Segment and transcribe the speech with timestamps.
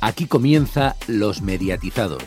[0.00, 2.22] Aquí comienza Los Mediatizados.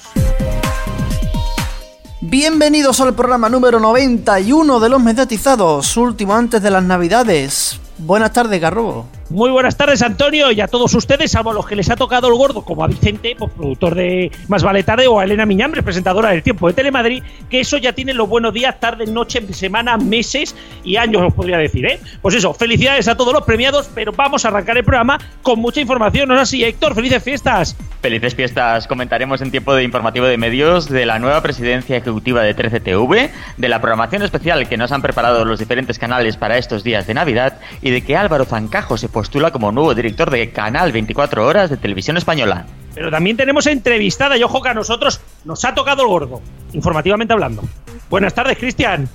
[2.19, 7.79] Bienvenidos al programa número 91 de Los Mediatizados, último antes de las Navidades.
[7.97, 9.07] Buenas tardes, Garrobo.
[9.31, 12.27] Muy buenas tardes, Antonio, y a todos ustedes, salvo a los que les ha tocado
[12.27, 15.81] el gordo, como a Vicente, pues, productor de Más Vale Tarde, o a Elena Miñambre,
[15.81, 19.95] presentadora del Tiempo de Telemadrid, que eso ya tiene los buenos días, tardes, noches, semana,
[19.95, 20.53] meses
[20.83, 22.01] y años, os podría decir, ¿eh?
[22.21, 25.79] Pues eso, felicidades a todos los premiados, pero vamos a arrancar el programa con mucha
[25.79, 26.93] información, ¿no es así, Héctor?
[26.93, 27.77] ¡Felices fiestas!
[28.01, 28.87] Felices fiestas.
[28.87, 33.69] Comentaremos en tiempo de informativo de medios de la nueva presidencia ejecutiva de 13TV, de
[33.69, 37.59] la programación especial que nos han preparado los diferentes canales para estos días de Navidad
[37.79, 41.77] y de que Álvaro Zancajo se postula como nuevo director de Canal 24 Horas de
[41.77, 42.65] Televisión Española.
[42.95, 46.41] Pero también tenemos entrevistada y ojo que a nosotros nos ha tocado el gordo,
[46.73, 47.61] informativamente hablando.
[48.09, 49.07] Buenas tardes, Cristian.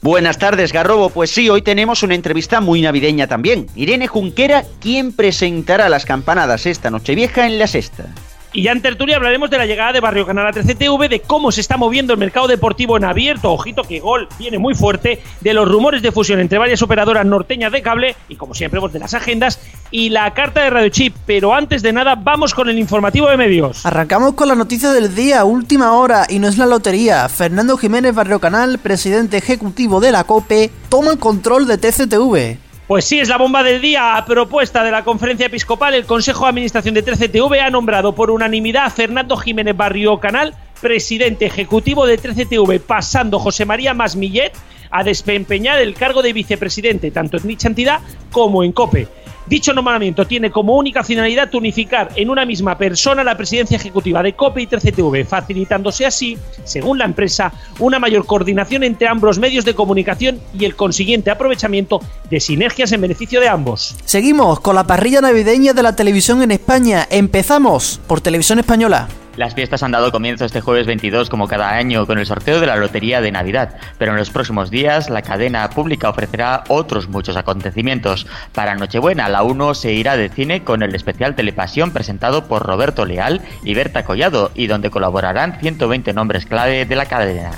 [0.00, 1.10] Buenas tardes, Garrobo.
[1.10, 3.66] Pues sí, hoy tenemos una entrevista muy navideña también.
[3.74, 8.04] Irene Junquera, quien presentará las campanadas esta Nochevieja en la sexta.
[8.52, 11.52] Y ya en tertulia hablaremos de la llegada de Barrio Canal a 13TV, de cómo
[11.52, 15.54] se está moviendo el mercado deportivo en abierto, ojito que Gol viene muy fuerte, de
[15.54, 19.00] los rumores de fusión entre varias operadoras norteñas de cable y como siempre pues, de
[19.00, 21.14] las agendas y la carta de Radio Chip.
[21.26, 23.84] Pero antes de nada vamos con el informativo de medios.
[23.84, 27.28] Arrancamos con la noticia del día, última hora, y no es la lotería.
[27.28, 32.67] Fernando Jiménez Barrio Canal, presidente ejecutivo de la COPE, toma el control de TCTV.
[32.88, 34.16] Pues sí, es la bomba del día.
[34.16, 38.30] A propuesta de la conferencia episcopal, el Consejo de Administración de 13TV ha nombrado por
[38.30, 44.52] unanimidad a Fernando Jiménez Barrio Canal, presidente ejecutivo de 13TV, pasando José María Masmillet
[44.90, 48.00] a desempeñar el cargo de vicepresidente, tanto en dicha entidad
[48.32, 49.06] como en COPE.
[49.48, 54.34] Dicho nombramiento tiene como única finalidad unificar en una misma persona la presidencia ejecutiva de
[54.34, 59.74] COPE y 13TV, facilitándose así, según la empresa, una mayor coordinación entre ambos medios de
[59.74, 63.96] comunicación y el consiguiente aprovechamiento de sinergias en beneficio de ambos.
[64.04, 67.06] Seguimos con la parrilla navideña de la televisión en España.
[67.10, 69.08] Empezamos por Televisión Española.
[69.38, 72.66] Las fiestas han dado comienzo este jueves 22 como cada año con el sorteo de
[72.66, 77.36] la Lotería de Navidad, pero en los próximos días la cadena pública ofrecerá otros muchos
[77.36, 78.26] acontecimientos.
[78.52, 83.06] Para Nochebuena la 1 se irá de cine con el especial Telepasión presentado por Roberto
[83.06, 87.52] Leal y Berta Collado y donde colaborarán 120 nombres clave de la cadena.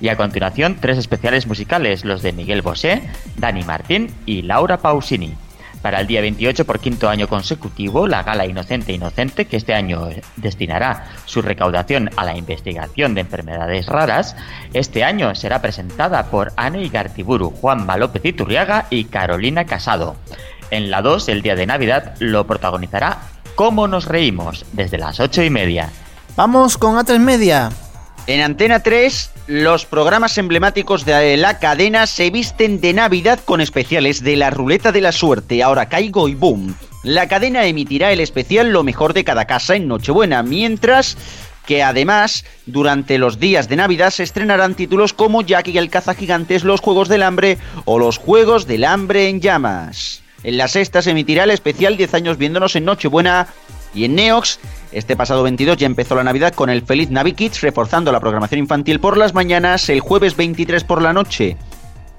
[0.00, 5.36] Y a continuación tres especiales musicales, los de Miguel Bosé, Dani Martín y Laura Pausini.
[5.82, 10.08] Para el día 28 por quinto año consecutivo, la Gala Inocente Inocente, que este año
[10.36, 14.36] destinará su recaudación a la investigación de enfermedades raras,
[14.72, 20.14] este año será presentada por Anne Igartiburu, Juan López Iturriaga y Carolina Casado.
[20.70, 23.18] En la 2, el día de Navidad, lo protagonizará
[23.56, 25.90] Cómo nos reímos, desde las 8 y media.
[26.36, 27.70] Vamos con A3 Media.
[28.28, 34.22] En Antena 3, los programas emblemáticos de la cadena se visten de Navidad con especiales
[34.22, 36.76] de la ruleta de la suerte, ahora caigo y boom.
[37.02, 41.16] La cadena emitirá el especial Lo mejor de cada casa en Nochebuena, mientras
[41.66, 46.62] que además durante los días de Navidad se estrenarán títulos como Jackie y el cazagigantes,
[46.62, 50.22] Los Juegos del Hambre o Los Juegos del Hambre en llamas.
[50.44, 53.48] En la sexta se emitirá el especial 10 años viéndonos en Nochebuena
[53.94, 54.58] y en Neox,
[54.92, 58.60] este pasado 22 ya empezó la Navidad con el Feliz Navi Kids, reforzando la programación
[58.60, 59.88] infantil por las mañanas.
[59.88, 61.56] El jueves 23 por la noche,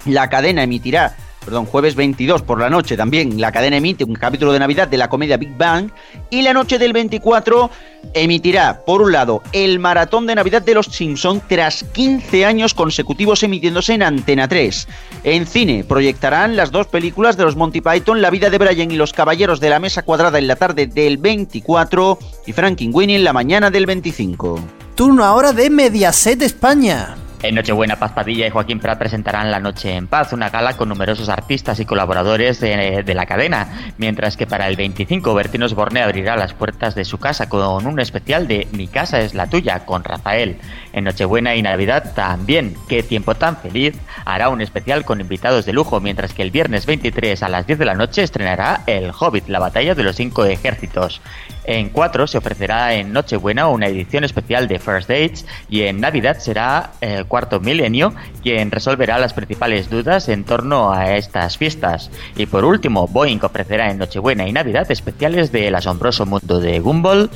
[0.05, 4.53] la cadena emitirá perdón, jueves 22 por la noche también, la cadena emite un capítulo
[4.53, 5.89] de Navidad de la comedia Big Bang
[6.29, 7.69] y la noche del 24
[8.13, 13.43] emitirá, por un lado, el maratón de Navidad de los Simpson tras 15 años consecutivos
[13.43, 14.87] emitiéndose en Antena 3.
[15.23, 18.95] En cine proyectarán las dos películas de los Monty Python, La vida de Brian y
[18.95, 23.33] los Caballeros de la Mesa Cuadrada en la tarde del 24 y Winnie en la
[23.33, 24.59] mañana del 25.
[24.95, 27.15] Turno ahora de Mediaset España.
[27.43, 30.87] En Nochebuena, Paz Padilla y Joaquín Prat presentarán La Noche en Paz, una gala con
[30.87, 36.37] numerosos artistas y colaboradores de, la cadena, mientras que para el 25 Bertino Borne abrirá
[36.37, 40.05] las puertas de su casa con un especial de Mi casa es la tuya con
[40.05, 40.55] Rafael.
[40.93, 43.93] En Nochebuena y Navidad también, qué tiempo tan feliz,
[44.23, 47.77] hará un especial con invitados de lujo, mientras que el viernes 23 a las 10
[47.77, 51.21] de la noche estrenará El Hobbit, la batalla de los cinco ejércitos.
[51.65, 56.37] En 4 se ofrecerá en Nochebuena una edición especial de First Dates y en Navidad
[56.39, 62.11] será el cuarto milenio quien resolverá las principales dudas en torno a estas fiestas.
[62.35, 67.29] Y por último, Boeing ofrecerá en Nochebuena y Navidad especiales del asombroso mundo de Gumball,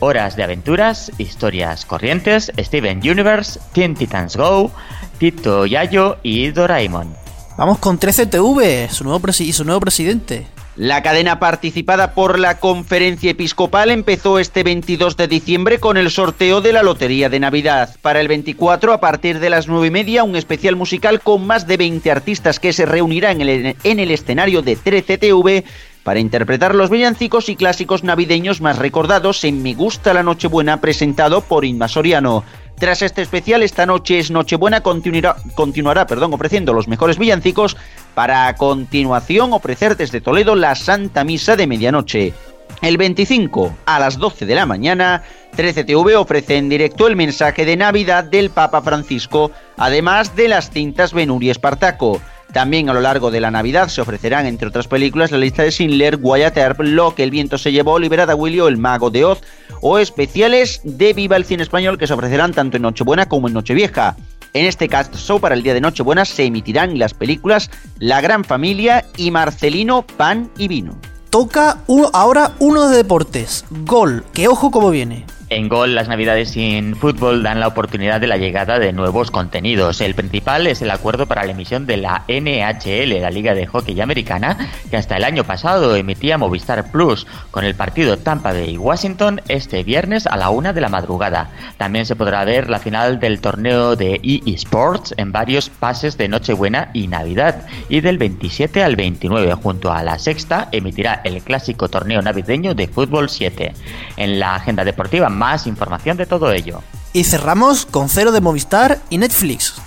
[0.00, 4.70] Horas de aventuras, historias corrientes, Steven Universe, Teen Titans Go,
[5.18, 7.14] Tito Yayo y Doraemon.
[7.56, 10.46] Vamos con 13TV su nuevo y su nuevo presidente.
[10.78, 16.60] La cadena participada por la conferencia episcopal empezó este 22 de diciembre con el sorteo
[16.60, 17.96] de la Lotería de Navidad.
[18.00, 21.66] Para el 24, a partir de las 9 y media, un especial musical con más
[21.66, 25.64] de 20 artistas que se reunirán en el, en el escenario de 13TV
[26.04, 31.40] para interpretar los villancicos y clásicos navideños más recordados en Me Gusta la Nochebuena presentado
[31.40, 32.44] por Inma Soriano.
[32.78, 37.76] Tras este especial, esta noche es Nochebuena, continuará, continuará perdón, ofreciendo los mejores villancicos
[38.18, 42.34] para a continuación ofrecer desde Toledo la Santa Misa de Medianoche.
[42.82, 45.22] El 25 a las 12 de la mañana,
[45.56, 51.12] 13TV ofrece en directo el mensaje de Navidad del Papa Francisco, además de las cintas
[51.12, 52.20] Benuri Espartaco.
[52.52, 55.70] También a lo largo de la Navidad se ofrecerán, entre otras películas, la lista de
[55.70, 59.42] Schindler, Wyatt Earp, Lo que el viento se llevó, Liberada Willio, El Mago de Oz
[59.80, 63.54] o especiales de Viva el Cine Español que se ofrecerán tanto en Nochebuena como en
[63.54, 64.16] Nochevieja.
[64.54, 68.44] En este cast show para el día de Nochebuena se emitirán las películas La Gran
[68.44, 70.96] Familia y Marcelino Pan y Vino.
[71.30, 71.78] Toca
[72.14, 75.26] ahora uno de deportes, gol, que ojo como viene.
[75.50, 80.02] En Gol, las navidades sin fútbol dan la oportunidad de la llegada de nuevos contenidos.
[80.02, 83.98] El principal es el acuerdo para la emisión de la NHL, la Liga de Hockey
[83.98, 84.58] Americana,
[84.90, 89.84] que hasta el año pasado emitía Movistar Plus, con el partido Tampa Bay Washington este
[89.84, 91.50] viernes a la una de la madrugada.
[91.78, 96.28] También se podrá ver la final del torneo de EE Sports en varios pases de
[96.28, 97.66] Nochebuena y Navidad.
[97.88, 102.86] Y del 27 al 29, junto a la sexta, emitirá el clásico torneo navideño de
[102.86, 103.72] Fútbol 7.
[104.18, 106.82] En la agenda deportiva más información de todo ello.
[107.12, 109.80] Y cerramos con Cero de Movistar y Netflix.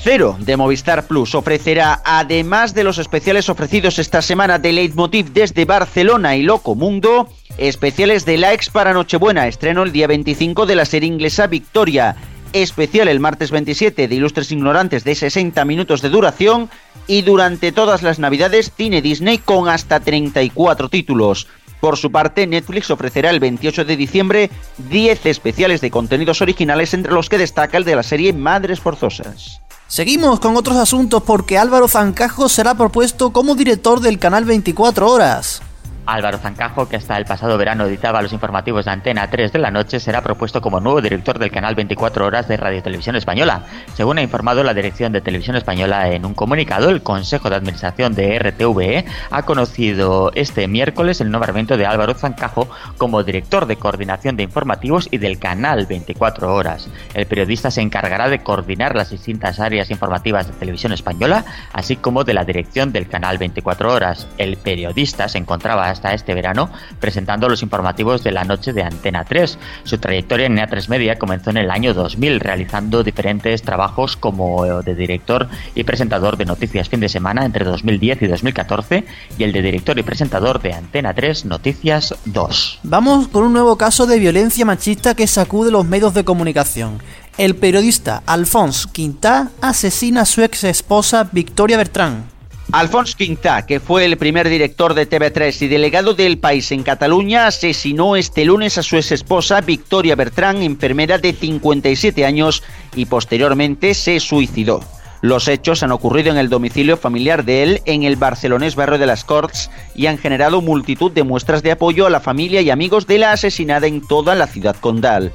[0.00, 5.64] Cero de Movistar Plus ofrecerá, además de los especiales ofrecidos esta semana de Leitmotiv desde
[5.64, 10.76] Barcelona y Loco Mundo, especiales de la ex para Nochebuena, estreno el día 25 de
[10.76, 12.14] la serie inglesa Victoria,
[12.52, 16.70] especial el martes 27 de Ilustres Ignorantes de 60 minutos de duración
[17.08, 21.48] y durante todas las navidades cine Disney con hasta 34 títulos.
[21.80, 24.50] Por su parte, Netflix ofrecerá el 28 de diciembre
[24.90, 29.60] 10 especiales de contenidos originales entre los que destaca el de la serie Madres Forzosas.
[29.86, 35.62] Seguimos con otros asuntos porque Álvaro Zancajo será propuesto como director del canal 24 horas.
[36.08, 39.70] Álvaro Zancajo, que hasta el pasado verano editaba los informativos de Antena 3 de la
[39.70, 43.64] noche, será propuesto como nuevo director del canal 24 Horas de Radio Televisión Española.
[43.92, 48.14] Según ha informado la Dirección de Televisión Española en un comunicado, el Consejo de Administración
[48.14, 54.36] de RTVE ha conocido este miércoles el nombramiento de Álvaro Zancajo como director de coordinación
[54.36, 56.88] de informativos y del canal 24 Horas.
[57.12, 61.44] El periodista se encargará de coordinar las distintas áreas informativas de Televisión Española,
[61.74, 64.26] así como de la dirección del canal 24 Horas.
[64.38, 69.24] El periodista se encontraba hasta este verano presentando los informativos de la noche de Antena
[69.24, 69.58] 3.
[69.84, 74.94] Su trayectoria en EA3 Media comenzó en el año 2000 realizando diferentes trabajos como de
[74.94, 79.04] director y presentador de Noticias Fin de Semana entre 2010 y 2014
[79.36, 82.80] y el de director y presentador de Antena 3 Noticias 2.
[82.84, 86.98] Vamos con un nuevo caso de violencia machista que sacude los medios de comunicación.
[87.36, 92.37] El periodista Alphonse Quintá asesina a su ex esposa Victoria Bertrán.
[92.70, 97.46] Alfonso Quintá, que fue el primer director de TV3 y delegado del país en Cataluña,
[97.46, 102.62] asesinó este lunes a su ex esposa Victoria Bertrán, enfermera de 57 años,
[102.94, 104.80] y posteriormente se suicidó.
[105.22, 109.06] Los hechos han ocurrido en el domicilio familiar de él en el barcelonés barrio de
[109.06, 113.06] las Corts y han generado multitud de muestras de apoyo a la familia y amigos
[113.06, 115.32] de la asesinada en toda la ciudad condal.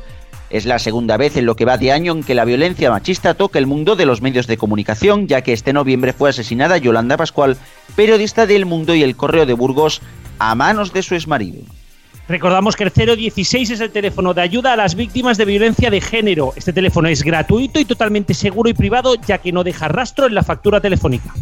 [0.54, 3.34] Es la segunda vez en lo que va de año en que la violencia machista
[3.34, 7.18] toca el mundo de los medios de comunicación, ya que este noviembre fue asesinada Yolanda
[7.18, 7.58] Pascual,
[7.96, 10.04] periodista del Mundo y el Correo de Burgos,
[10.38, 11.64] a manos de su exmarido.
[12.28, 16.02] Recordamos que el 016 es el teléfono de ayuda a las víctimas de violencia de
[16.02, 16.54] género.
[16.56, 20.36] Este teléfono es gratuito y totalmente seguro y privado, ya que no deja rastro en
[20.36, 21.33] la factura telefónica.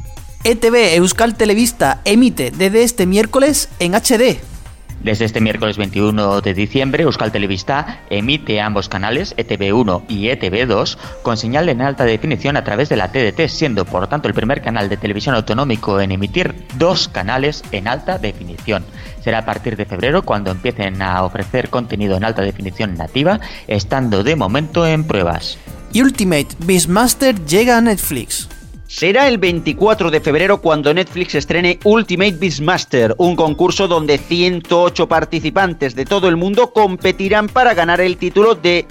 [0.46, 4.50] ETV Euskal Televista emite desde este miércoles en HD.
[5.03, 11.38] Desde este miércoles 21 de diciembre, Euskal Televista emite ambos canales, ETV1 y ETV2, con
[11.38, 14.89] señal en alta definición a través de la TDT, siendo por tanto el primer canal
[14.89, 18.86] de televisión autonómico en emitir dos canales en alta definición.
[19.24, 24.24] Será a partir de febrero cuando empiecen a ofrecer contenido en alta definición nativa, estando
[24.24, 25.58] de momento en pruebas.
[25.96, 28.48] Ultimate Beastmaster llega a Netflix.
[28.93, 35.95] Será el 24 de febrero cuando Netflix estrene Ultimate Beastmaster, un concurso donde 108 participantes
[35.95, 38.86] de todo el mundo competirán para ganar el título de,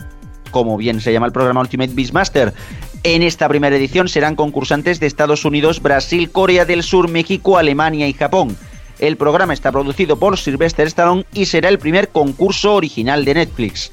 [0.51, 2.55] como bien se llama el programa Ultimate Beastmaster.
[3.03, 8.09] En esta primera edición serán concursantes de Estados Unidos, Brasil, Corea del Sur, México, Alemania
[8.09, 8.57] y Japón.
[9.01, 13.91] El programa está producido por Sylvester Stallone y será el primer concurso original de Netflix.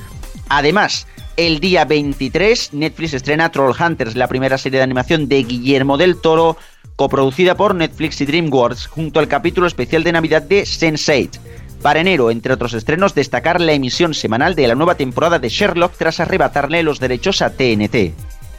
[0.49, 6.19] Además, el día 23, Netflix estrena Trollhunters, la primera serie de animación de Guillermo del
[6.19, 6.57] Toro,
[6.95, 11.39] coproducida por Netflix y DreamWorks, junto al capítulo especial de Navidad de Sense8.
[11.81, 15.95] Para enero, entre otros estrenos, destacar la emisión semanal de la nueva temporada de Sherlock
[15.95, 18.13] tras arrebatarle los derechos a TNT.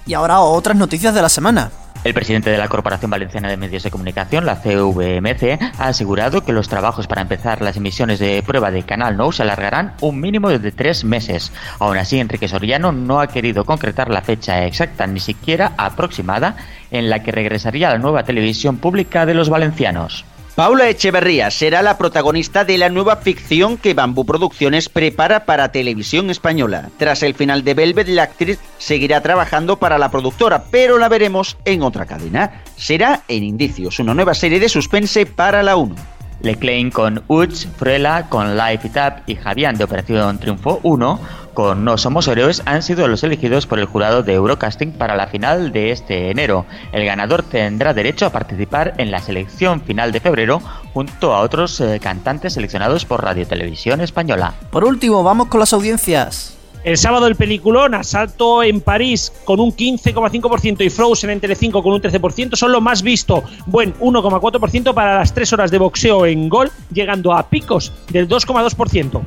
[0.06, 1.72] Y ahora otras noticias de la semana.
[2.04, 6.52] El presidente de la Corporación Valenciana de Medios de Comunicación, la CVMC, ha asegurado que
[6.52, 10.48] los trabajos para empezar las emisiones de prueba de Canal Nou se alargarán un mínimo
[10.48, 11.50] de tres meses.
[11.80, 16.56] Aún así, Enrique Soriano no ha querido concretar la fecha exacta, ni siquiera aproximada,
[16.92, 20.24] en la que regresaría la nueva televisión pública de los valencianos.
[20.58, 26.30] Paula Echeverría será la protagonista de la nueva ficción que Bambú Producciones prepara para televisión
[26.30, 26.90] española.
[26.96, 31.56] Tras el final de Velvet, la actriz seguirá trabajando para la productora, pero la veremos
[31.64, 32.64] en otra cadena.
[32.76, 35.94] Será en Indicios, una nueva serie de suspense para la 1.
[36.40, 41.20] Leclain con Uch, Fruela con Life It Up y Javián de Operación Triunfo 1
[41.54, 45.26] con No Somos Héroes han sido los elegidos por el jurado de Eurocasting para la
[45.26, 46.66] final de este enero.
[46.92, 50.60] El ganador tendrá derecho a participar en la selección final de febrero
[50.94, 54.54] junto a otros eh, cantantes seleccionados por Radio Televisión Española.
[54.70, 56.57] Por último, vamos con las audiencias.
[56.88, 61.92] El sábado el peliculón Asalto en París con un 15,5% y Frozen en Telecinco con
[61.92, 63.44] un 13% son lo más visto.
[63.66, 69.20] Buen 1,4% para las 3 horas de boxeo en gol, llegando a picos del 2,2%.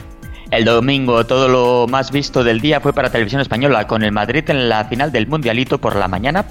[0.49, 4.43] El domingo todo lo más visto del día fue para Televisión Española, con el Madrid
[4.49, 6.47] en la final del Mundialito por la mañana,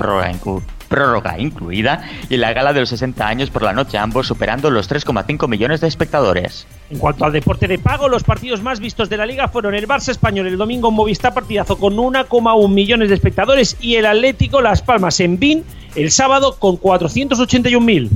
[0.90, 4.90] prórroga, incluida, y la gala de los 60 años por la noche, ambos superando los
[4.90, 6.66] 3,5 millones de espectadores.
[6.90, 9.87] En cuanto al deporte de pago, los partidos más vistos de la liga fueron el
[9.87, 14.61] Barça Español el domingo en Movistar partidazo con 1,1 millones de espectadores y el Atlético
[14.61, 18.09] Las Palmas en BIN el sábado con 481.000.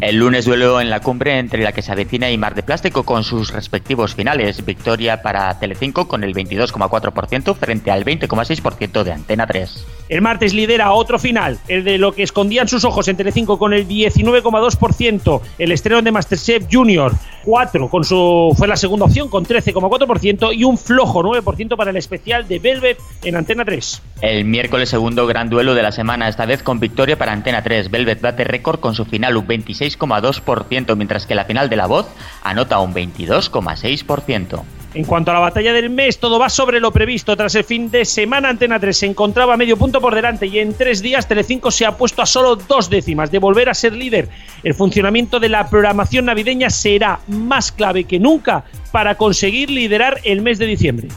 [0.00, 3.04] El lunes duelo en la cumbre entre la que se avecina y Mar de Plástico
[3.04, 4.64] con sus respectivos finales.
[4.64, 9.86] Victoria para Telecinco con el 22,4% frente al 20,6% de Antena 3.
[10.12, 13.72] El martes lidera otro final, el de lo que escondían sus ojos en Telecinco con
[13.72, 15.40] el 19,2%.
[15.56, 17.14] El estreno de Masterchef Junior
[17.44, 21.96] 4 con su fue la segunda opción con 13,4% y un flojo 9% para el
[21.96, 24.02] especial de Velvet en Antena 3.
[24.20, 27.90] El miércoles segundo gran duelo de la semana, esta vez con victoria para Antena 3.
[27.90, 32.06] Velvet bate récord con su final un 26,2%, mientras que la final de La Voz
[32.42, 34.62] anota un 22,6%.
[34.94, 37.34] En cuanto a la batalla del mes, todo va sobre lo previsto.
[37.34, 40.74] Tras el fin de semana, Antena 3 se encontraba medio punto por delante y en
[40.74, 44.28] tres días Telecinco se ha puesto a solo dos décimas de volver a ser líder.
[44.62, 50.42] El funcionamiento de la programación navideña será más clave que nunca para conseguir liderar el
[50.42, 51.08] mes de diciembre.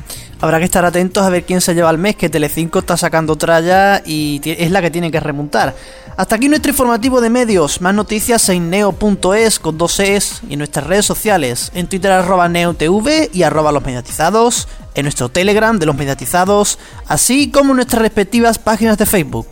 [0.42, 3.36] Habrá que estar atentos a ver quién se lleva el mes, que Telecinco está sacando
[3.36, 5.76] tralla y es la que tiene que remontar.
[6.18, 7.82] Hasta aquí nuestro informativo de medios.
[7.82, 11.72] Más noticias en neo.es con dos es y en nuestras redes sociales.
[11.74, 14.68] En Twitter arroba neotv y arroba los mediatizados.
[14.94, 16.80] En nuestro Telegram de los mediatizados.
[17.08, 19.48] Así como en nuestras respectivas páginas de Facebook.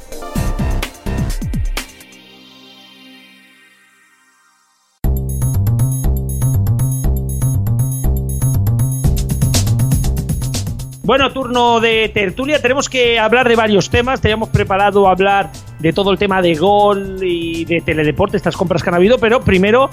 [11.05, 12.61] Bueno, turno de tertulia.
[12.61, 14.21] Tenemos que hablar de varios temas.
[14.21, 18.89] Teníamos preparado hablar de todo el tema de gol y de teledeporte, estas compras que
[18.89, 19.17] han habido.
[19.17, 19.89] Pero primero,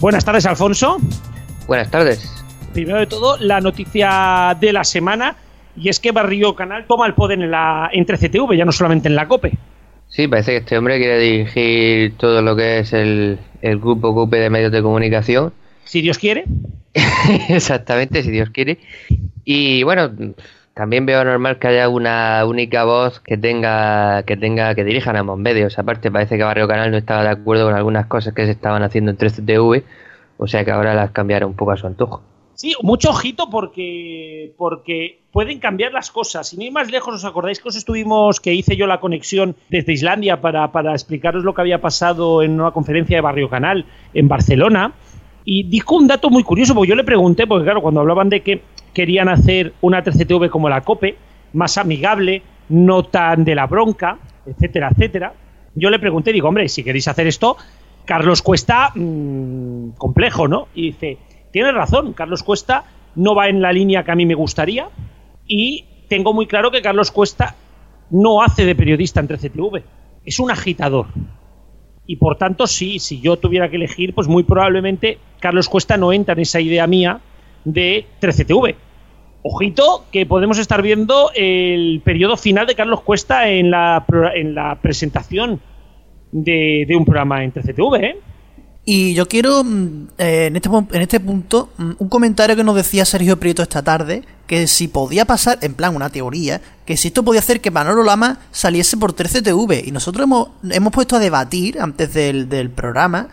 [0.00, 0.98] buenas tardes, Alfonso.
[1.66, 2.44] Buenas tardes.
[2.74, 5.34] Primero de todo, la noticia de la semana.
[5.78, 9.08] Y es que Barrio Canal toma el poder en la entre CTV, ya no solamente
[9.08, 9.52] en la COPE.
[10.08, 14.36] Sí, parece que este hombre quiere dirigir todo lo que es el, el grupo COPE
[14.36, 15.54] de medios de comunicación.
[15.84, 16.44] Si Dios quiere.
[17.48, 18.78] Exactamente, si Dios quiere.
[19.44, 20.10] Y bueno,
[20.74, 25.38] también veo normal que haya una única voz que tenga que tenga que dirijan ambos
[25.38, 25.78] medios.
[25.78, 28.82] Aparte, parece que Barrio Canal no estaba de acuerdo con algunas cosas que se estaban
[28.82, 29.82] haciendo en 3TV,
[30.38, 32.22] o sea que ahora las cambiaron un poco a su antojo.
[32.60, 36.52] Sí, mucho ojito porque, porque pueden cambiar las cosas.
[36.52, 39.94] Y ni más lejos, ¿os acordáis que os estuvimos, que hice yo la conexión desde
[39.94, 44.28] Islandia para, para explicaros lo que había pasado en una conferencia de Barrio Canal en
[44.28, 44.92] Barcelona?
[45.46, 48.42] Y dijo un dato muy curioso, porque yo le pregunté, porque claro, cuando hablaban de
[48.42, 48.60] que
[49.00, 51.16] querían hacer una 3CTV como la COPE,
[51.54, 55.32] más amigable, no tan de la bronca, etcétera, etcétera,
[55.74, 57.56] yo le pregunté, digo, hombre, si queréis hacer esto,
[58.04, 60.68] Carlos Cuesta, mmm, complejo, ¿no?
[60.74, 61.16] Y dice,
[61.50, 64.90] tienes razón, Carlos Cuesta no va en la línea que a mí me gustaría
[65.46, 67.54] y tengo muy claro que Carlos Cuesta
[68.10, 69.82] no hace de periodista en 3CTV,
[70.26, 71.06] es un agitador.
[72.06, 76.12] Y por tanto, sí, si yo tuviera que elegir, pues muy probablemente Carlos Cuesta no
[76.12, 77.20] entra en esa idea mía
[77.64, 78.74] de 13TV.
[79.42, 84.04] Ojito que podemos estar viendo el periodo final de Carlos Cuesta en la,
[84.34, 85.60] en la presentación
[86.32, 88.16] de, un programa en 13TV, ¿eh?
[88.84, 89.60] Y yo quiero,
[90.18, 94.22] eh, en, este, en este punto, un comentario que nos decía Sergio Prieto esta tarde,
[94.46, 98.02] que si podía pasar, en plan una teoría, que si esto podía hacer que Manolo
[98.02, 99.86] Lama saliese por 13TV.
[99.86, 103.28] Y nosotros hemos, hemos puesto a debatir antes del, del programa,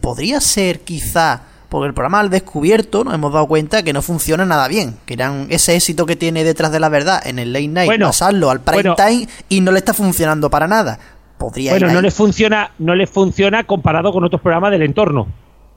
[0.00, 1.42] podría ser quizá,
[1.74, 5.14] porque el programa al descubierto nos hemos dado cuenta que no funciona nada bien, que
[5.14, 8.48] eran ese éxito que tiene detrás de la verdad en el late night, Bueno, pasarlo
[8.50, 8.94] al prime bueno.
[8.94, 11.00] time y no le está funcionando para nada.
[11.36, 15.26] podría Bueno, no le funciona, no le funciona comparado con otros programas del entorno.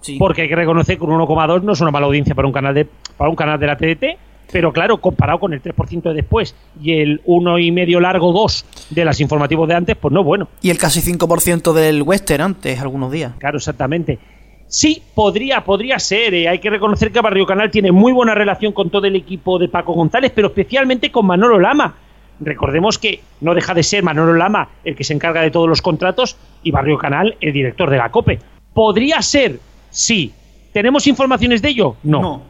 [0.02, 0.18] Sí.
[0.20, 2.76] Porque hay que reconocer que un 1,2 no es una mala audiencia para un canal
[2.76, 2.88] de
[3.18, 4.20] para un canal de la TDT,
[4.52, 9.20] pero claro, comparado con el 3% de después y el 1,5 largo 2 de las
[9.20, 10.48] informativos de antes, pues no bueno.
[10.62, 13.32] Y el casi 5% del western antes, algunos días.
[13.40, 14.20] Claro, exactamente.
[14.68, 16.34] Sí, podría, podría ser.
[16.34, 16.48] eh.
[16.48, 19.70] Hay que reconocer que Barrio Canal tiene muy buena relación con todo el equipo de
[19.70, 21.96] Paco González, pero especialmente con Manolo Lama.
[22.40, 25.82] Recordemos que no deja de ser Manolo Lama el que se encarga de todos los
[25.82, 28.40] contratos y Barrio Canal el director de la COPE.
[28.74, 29.60] ¿Podría ser?
[29.90, 30.34] Sí.
[30.74, 31.96] ¿Tenemos informaciones de ello?
[32.04, 32.44] No.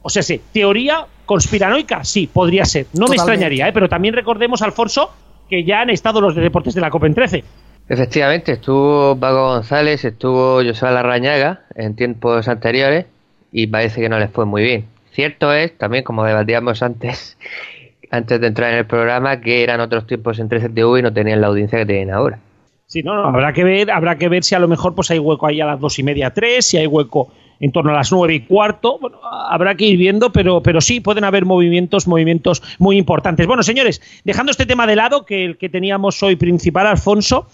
[0.00, 2.86] O sea, sí, teoría conspiranoica, sí, podría ser.
[2.94, 3.72] No me extrañaría, ¿eh?
[3.72, 5.10] pero también recordemos, Alfonso,
[5.50, 7.44] que ya han estado los de deportes de la COPE en 13.
[7.88, 13.06] Efectivamente, estuvo Paco González, estuvo José Larrañaga en tiempos anteriores
[13.52, 14.86] y parece que no les fue muy bien.
[15.12, 17.36] Cierto es, también como debatíamos antes,
[18.10, 21.40] antes de entrar en el programa, que eran otros tiempos en 13TV y no tenían
[21.40, 22.38] la audiencia que tienen ahora.
[22.86, 25.18] Sí, no, no, habrá que ver, habrá que ver si a lo mejor pues hay
[25.18, 28.12] hueco ahí a las dos y media, tres, si hay hueco en torno a las
[28.12, 28.98] nueve y cuarto.
[28.98, 33.46] Bueno, habrá que ir viendo, pero, pero sí pueden haber movimientos, movimientos muy importantes.
[33.46, 37.46] Bueno, señores, dejando este tema de lado, que el que teníamos hoy principal, Alfonso,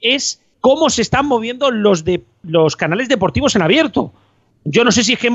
[0.00, 4.12] es cómo se están moviendo los de los canales deportivos en abierto.
[4.64, 5.30] Yo no sé si es que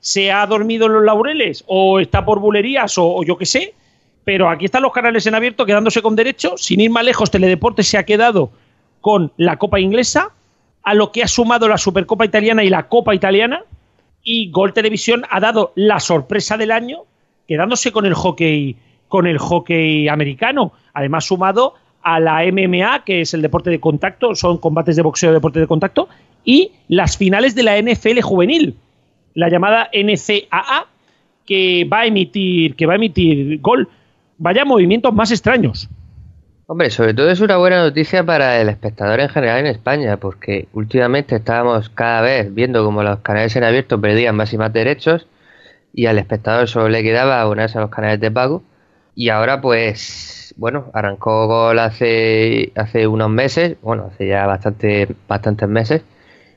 [0.00, 3.74] se ha dormido en los laureles o está por bulerías o, o yo qué sé,
[4.24, 6.56] pero aquí están los canales en abierto quedándose con derecho.
[6.56, 8.50] Sin ir más lejos, Teledeporte se ha quedado
[9.00, 10.32] con la Copa Inglesa,
[10.82, 13.64] a lo que ha sumado la Supercopa Italiana y la Copa Italiana,
[14.22, 17.04] y Gol Televisión ha dado la sorpresa del año,
[17.48, 18.76] quedándose con el hockey,
[19.08, 20.72] con el hockey americano.
[20.92, 25.32] Además, sumado a la MMA, que es el deporte de contacto, son combates de boxeo,
[25.32, 26.08] deporte de contacto,
[26.44, 28.76] y las finales de la NFL juvenil,
[29.34, 30.86] la llamada NCAA,
[31.46, 33.88] que va a emitir, que va a emitir gol.
[34.38, 35.88] Vaya movimientos más extraños.
[36.66, 40.68] Hombre, sobre todo es una buena noticia para el espectador en general en España, porque
[40.72, 45.26] últimamente estábamos cada vez viendo como los canales en abierto perdían más y más derechos
[45.92, 48.62] y al espectador solo le quedaba abonarse a los canales de pago.
[49.14, 55.68] Y ahora, pues, bueno, arrancó Gol hace, hace unos meses, bueno, hace ya bastante, bastantes
[55.68, 56.02] meses,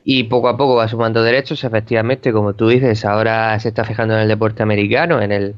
[0.04, 1.64] y poco a poco va sumando derechos.
[1.64, 5.54] Efectivamente, como tú dices, ahora se está fijando en el deporte americano, en, el,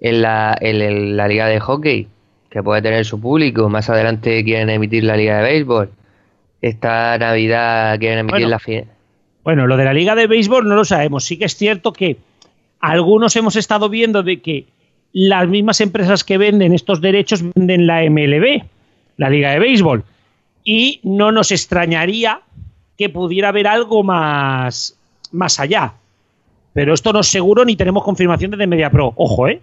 [0.00, 2.08] en, la, en el- la liga de hockey
[2.50, 3.68] que puede tener su público.
[3.68, 5.90] Más adelante quieren emitir la Liga de Béisbol.
[6.62, 8.48] Esta Navidad quieren emitir Bueno.
[8.48, 8.84] la final.
[9.44, 11.24] Bueno, lo de la liga de béisbol no lo sabemos.
[11.24, 12.16] Sí que es cierto que
[12.80, 14.66] algunos hemos estado viendo de que
[15.12, 18.62] las mismas empresas que venden estos derechos venden la MLB,
[19.16, 20.04] la liga de béisbol.
[20.64, 22.40] Y no nos extrañaría
[22.96, 24.98] que pudiera haber algo más,
[25.32, 25.94] más allá.
[26.74, 29.12] Pero esto no es seguro ni tenemos confirmación desde MediaPro.
[29.16, 29.60] Ojo, ¿eh?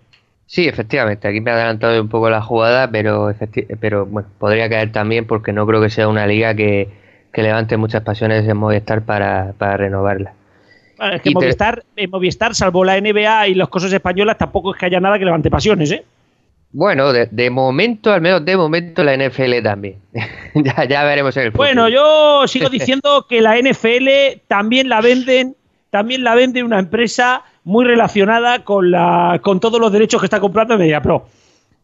[0.47, 3.33] Sí, efectivamente, aquí me ha adelantado un poco la jugada, pero,
[3.79, 6.89] pero bueno, podría caer también porque no creo que sea una liga que,
[7.33, 10.33] que levante muchas pasiones en Movistar para, para renovarla.
[10.99, 14.79] Es que te- Movistar, en Movistar, salvo la NBA y las cosas españolas, tampoco es
[14.79, 16.03] que haya nada que levante pasiones, ¿eh?
[16.71, 19.95] Bueno, de, de momento, al menos de momento, la NFL también.
[20.55, 21.65] ya, ya veremos en el futuro.
[21.67, 25.55] Bueno, yo sigo diciendo que la NFL también la venden,
[25.89, 30.39] también la vende una empresa muy relacionada con la con todos los derechos que está
[30.39, 31.27] comprando MediaPro.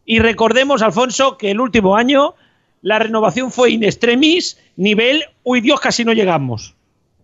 [0.04, 2.34] Y recordemos, Alfonso, que el último año
[2.82, 6.74] la renovación fue in extremis, nivel, uy Dios, casi no llegamos.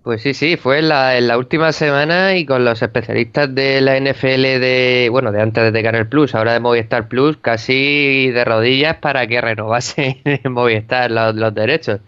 [0.09, 4.41] Pues sí, sí, fue en la, última semana y con los especialistas de la NFL
[4.59, 9.27] de, bueno, de antes de Canal Plus, ahora de Movistar Plus, casi de rodillas para
[9.27, 12.01] que renovase en Movistar los, derechos.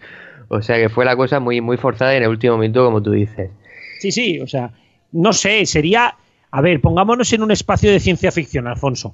[0.49, 3.11] O sea que fue la cosa muy, muy forzada en el último minuto, como tú
[3.11, 3.51] dices.
[3.99, 4.73] Sí, sí, o sea,
[5.13, 6.17] no sé, sería,
[6.51, 9.13] a ver, pongámonos en un espacio de ciencia ficción, Alfonso.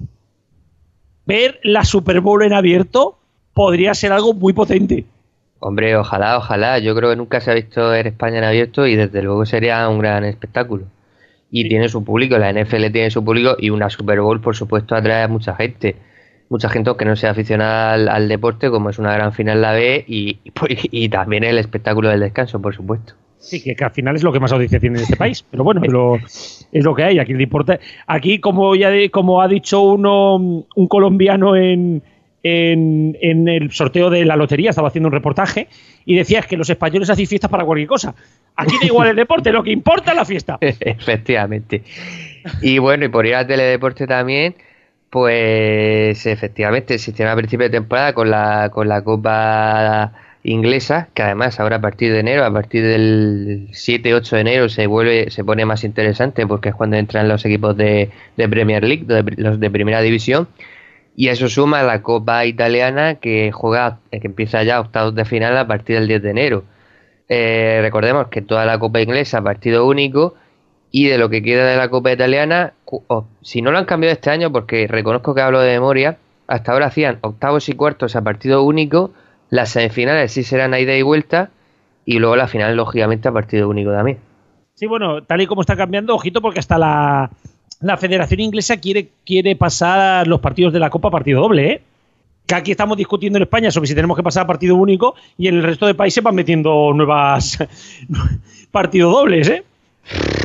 [1.24, 3.18] Ver la Super Bowl en abierto
[3.52, 5.06] podría ser algo muy potente.
[5.58, 6.78] Hombre, ojalá, ojalá.
[6.78, 9.88] Yo creo que nunca se ha visto en España en abierto y desde luego sería
[9.88, 10.84] un gran espectáculo.
[11.50, 14.94] Y tiene su público, la NFL tiene su público y una Super Bowl, por supuesto,
[14.94, 15.96] atrae a mucha gente.
[16.48, 19.72] Mucha gente que no sea aficionada al, al deporte, como es una gran final la
[19.72, 20.52] ve, y, y,
[21.04, 23.14] y también el espectáculo del descanso, por supuesto.
[23.38, 25.44] Sí, que, que al final es lo que más audiencia tiene en este país.
[25.50, 26.16] Pero bueno, es lo,
[26.72, 27.18] es lo que hay.
[27.18, 27.78] Aquí le importa.
[28.06, 32.02] Aquí, como ya de- como ha dicho uno, un colombiano en,
[32.42, 35.68] en, en el sorteo de la lotería, estaba haciendo un reportaje,
[36.04, 38.14] y decía es que los españoles hacen fiestas para cualquier cosa.
[38.54, 40.58] Aquí da igual el deporte, lo que importa es la fiesta.
[40.60, 41.82] efectivamente.
[42.62, 44.54] Y bueno, y por ir al teledeporte también,
[45.10, 51.58] pues efectivamente existió a principio de temporada con la, con la Copa inglesa, que además
[51.58, 55.64] ahora a partir de enero, a partir del 7-8 de enero se vuelve, se pone
[55.64, 59.04] más interesante porque es cuando entran los equipos de, de Premier League,
[59.36, 60.46] los de primera división.
[61.16, 65.56] Y eso suma a la Copa Italiana que juega, que empieza ya octavos de final
[65.56, 66.64] a partir del 10 de enero.
[67.28, 70.34] Eh, recordemos que toda la Copa Inglesa partido único
[70.90, 72.74] y de lo que queda de la Copa Italiana,
[73.40, 76.86] si no lo han cambiado este año, porque reconozco que hablo de memoria, hasta ahora
[76.86, 79.12] hacían octavos y cuartos a partido único,
[79.48, 81.50] las semifinales sí serán a ida y vuelta
[82.04, 84.18] y luego la final lógicamente a partido único también.
[84.74, 87.30] Sí, bueno, tal y como está cambiando, ojito, porque hasta la,
[87.80, 91.82] la Federación Inglesa quiere, quiere pasar los partidos de la Copa a partido doble, ¿eh?
[92.46, 95.48] Que aquí estamos discutiendo en España sobre si tenemos que pasar a partido único y
[95.48, 97.58] en el resto de países van metiendo nuevas
[98.70, 99.64] partido dobles, ¿eh?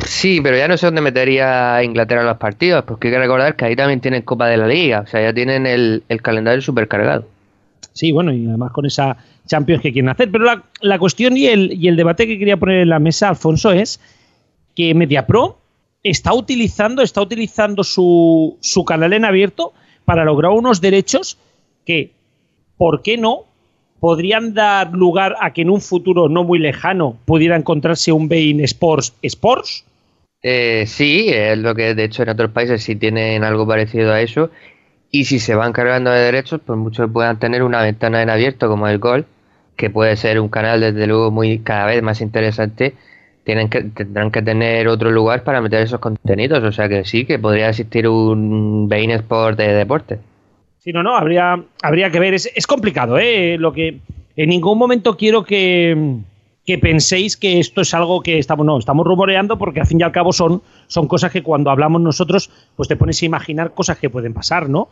[0.04, 3.64] Sí, pero ya no sé dónde metería Inglaterra los partidos, porque hay que recordar que
[3.64, 7.26] ahí también tienen Copa de la Liga, o sea, ya tienen el, el calendario supercargado.
[7.92, 9.16] Sí, bueno, y además con esa
[9.46, 10.30] Champions que quieren hacer.
[10.30, 13.28] Pero la, la cuestión y el, y el debate que quería poner en la mesa,
[13.28, 14.00] Alfonso, es
[14.74, 15.58] que MediaPro
[16.02, 19.72] está utilizando, está utilizando su, su canal en abierto
[20.04, 21.38] para lograr unos derechos
[21.84, 22.12] que,
[22.76, 23.46] ¿por qué no?
[24.02, 28.58] podrían dar lugar a que en un futuro no muy lejano pudiera encontrarse un Bein
[28.58, 29.84] Sports Sports.
[30.42, 34.20] Eh, sí, es lo que de hecho en otros países sí tienen algo parecido a
[34.20, 34.50] eso.
[35.12, 38.66] Y si se van cargando de derechos, pues muchos puedan tener una ventana en abierto
[38.66, 39.24] como el Gol,
[39.76, 42.94] que puede ser un canal desde luego muy cada vez más interesante.
[43.44, 46.62] Tienen que, tendrán que tener otro lugar para meter esos contenidos.
[46.62, 50.18] O sea que sí, que podría existir un Bein Sport de deporte.
[50.78, 52.34] Sí, no, no, habría, habría que ver.
[52.34, 53.56] Es, es complicado, ¿eh?
[53.58, 54.00] Lo que
[54.36, 56.16] en ningún momento quiero que,
[56.66, 60.02] que, penséis que esto es algo que estamos, no, estamos rumoreando porque al fin y
[60.02, 63.98] al cabo son, son cosas que cuando hablamos nosotros, pues te pones a imaginar cosas
[63.98, 64.88] que pueden pasar, ¿no?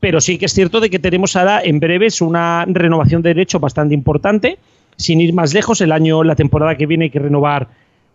[0.00, 3.60] Pero sí que es cierto de que tenemos ahora en breves una renovación de derechos
[3.60, 4.58] bastante importante.
[4.96, 7.68] Sin ir más lejos, el año, la temporada que viene hay que renovar,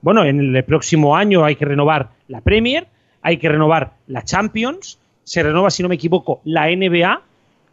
[0.04, 2.88] bueno, en el próximo año hay que renovar la Premier,
[3.22, 7.22] hay que renovar la Champions, se renueva, si no me equivoco, la NBA.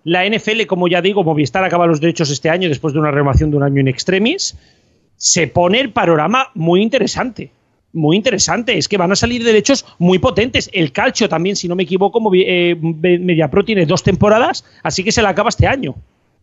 [0.04, 3.50] La NFL, como ya digo, Movistar acaba los derechos este año después de una renovación
[3.50, 4.56] de un año en extremis.
[5.16, 7.50] Se pone el panorama muy interesante.
[7.92, 8.78] Muy interesante.
[8.78, 10.70] Es que van a salir derechos muy potentes.
[10.72, 15.20] El calcio también, si no me equivoco, eh, MediaPro tiene dos temporadas, así que se
[15.20, 15.96] la acaba este año.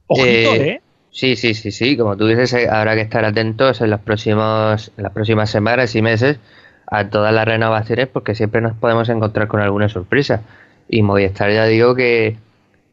[0.06, 0.70] Ojito, ¿eh?
[0.70, 0.82] ¿eh?
[1.18, 1.98] Sí, sí, sí, sí.
[1.98, 5.96] Como tú dices, eh, habrá que estar atentos en, los próximos, en las próximas semanas
[5.96, 6.40] y meses
[6.86, 10.44] a todas las renovaciones porque siempre nos podemos encontrar con alguna sorpresa.
[10.88, 12.38] Y Movistar ya digo que,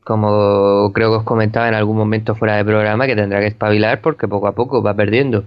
[0.04, 4.00] como creo que os comentaba en algún momento fuera de programa, que tendrá que espabilar
[4.00, 5.44] porque poco a poco va perdiendo.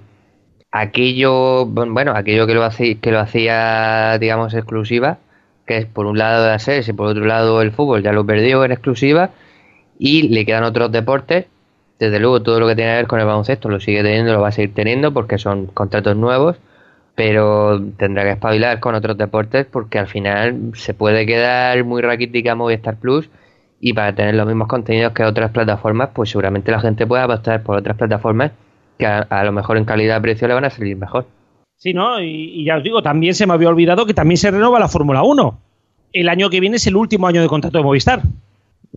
[0.72, 5.20] Aquello, bueno, aquello que lo hacía, que lo hacía digamos, exclusiva,
[5.66, 8.26] que es por un lado la series y por otro lado el fútbol, ya lo
[8.26, 9.32] perdió en exclusiva
[10.00, 11.48] y le quedan otros deportes.
[12.00, 14.42] Desde luego todo lo que tiene que ver con el baloncesto lo sigue teniendo, lo
[14.42, 16.58] va a seguir teniendo porque son contratos nuevos
[17.18, 22.54] pero tendrá que espabilar con otros deportes porque al final se puede quedar muy raquítica
[22.54, 23.28] Movistar Plus
[23.82, 27.64] y para tener los mismos contenidos que otras plataformas, pues seguramente la gente pueda apostar
[27.64, 28.52] por otras plataformas
[29.00, 31.26] que a, lo mejor en calidad-precio le van a salir mejor.
[31.76, 32.22] Sí, ¿no?
[32.22, 35.24] Y, ya os digo, también se me había olvidado que también se renova la Fórmula
[35.24, 35.60] 1.
[36.14, 38.22] El año que viene es el último año de contrato de Movistar.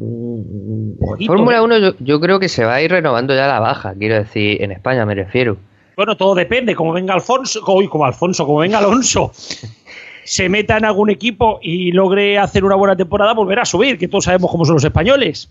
[0.03, 1.95] Mm, Fórmula 1 ¿eh?
[2.01, 5.05] yo creo que se va a ir renovando ya la baja, quiero decir, en España
[5.05, 5.59] me refiero.
[5.95, 6.75] Bueno, todo depende.
[6.75, 9.31] Como venga Alfonso, uy, como Alfonso, como venga Alonso,
[10.25, 14.09] se meta en algún equipo y logre hacer una buena temporada, volverá a subir, que
[14.09, 15.51] todos sabemos cómo son los españoles.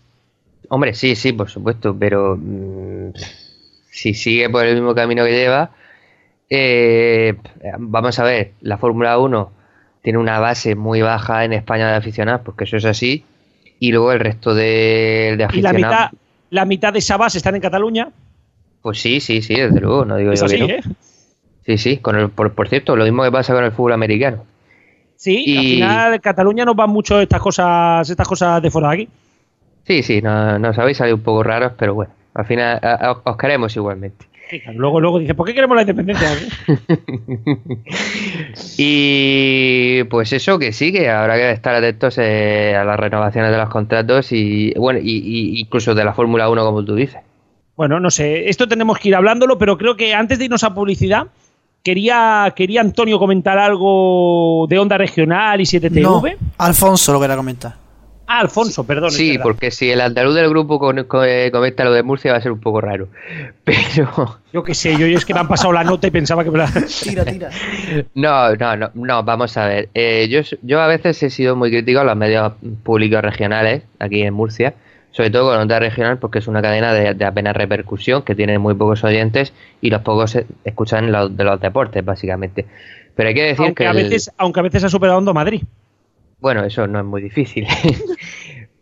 [0.69, 3.09] Hombre, sí, sí, por supuesto, pero mm,
[3.91, 5.69] si sigue por el mismo camino que lleva,
[6.49, 7.35] eh,
[7.77, 9.51] vamos a ver, la Fórmula 1
[10.01, 13.23] tiene una base muy baja en España de aficionados, porque eso es así,
[13.79, 15.79] y luego el resto de, de aficionados.
[15.79, 16.11] ¿Y la mitad,
[16.49, 18.09] la mitad de esa base están en Cataluña?
[18.81, 20.65] Pues sí, sí, sí, desde luego, no digo yo que no.
[20.65, 20.81] ¿eh?
[21.65, 24.45] Sí, sí, con el, por, cierto, lo mismo que pasa con el fútbol americano.
[25.15, 25.57] Sí, y...
[25.57, 29.09] al final Cataluña nos van mucho estas cosas, estas cosas de fuera de aquí.
[29.85, 32.79] Sí, sí, nos, nos habéis salido un poco raros, pero bueno, al final
[33.23, 34.28] os queremos igualmente.
[34.73, 36.29] Luego, luego dice, ¿por qué queremos la independencia?
[38.77, 43.57] y pues eso que sí, que habrá que estar atentos eh, a las renovaciones de
[43.57, 47.21] los contratos y bueno, y incluso de la Fórmula 1 como tú dices.
[47.79, 50.73] Bueno, no sé, esto tenemos que ir hablándolo, pero creo que antes de irnos a
[50.73, 51.27] publicidad,
[51.81, 56.01] quería, quería Antonio comentar algo de onda regional y 7TV.
[56.01, 56.21] No,
[56.57, 57.75] Alfonso lo que era comentar.
[58.31, 59.09] Ah, Alfonso, perdón.
[59.09, 60.93] Sí, porque si el andaluz del grupo
[61.25, 63.07] eh, comenta lo de Murcia va a ser un poco raro.
[63.63, 64.37] Pero.
[64.53, 66.59] Yo qué sé, yo, es que me han pasado la nota y pensaba que me
[66.59, 66.71] la.
[67.01, 67.49] Tira, tira.
[68.13, 69.89] No, no, no, no, vamos a ver.
[69.95, 74.21] Eh, yo, yo a veces he sido muy crítico a los medios públicos regionales aquí
[74.21, 74.75] en Murcia
[75.11, 78.75] sobre todo con Onda Regional porque es una cadena de, apenas repercusión que tiene muy
[78.75, 82.67] pocos oyentes y los pocos escuchan de los deportes básicamente.
[83.15, 83.89] Pero hay que decir aunque que...
[83.89, 85.63] A veces, aunque a veces ha superado Onda Madrid.
[86.39, 87.67] Bueno, eso no es muy difícil.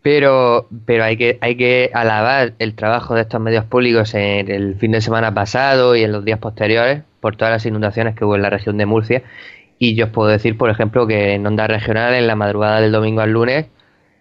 [0.03, 4.75] Pero, pero hay que, hay que alabar el trabajo de estos medios públicos en el
[4.75, 8.37] fin de semana pasado y en los días posteriores por todas las inundaciones que hubo
[8.37, 9.23] en la región de Murcia.
[9.79, 12.93] Y yo os puedo decir, por ejemplo, que en Onda Regional, en la madrugada del
[12.93, 13.65] domingo al lunes,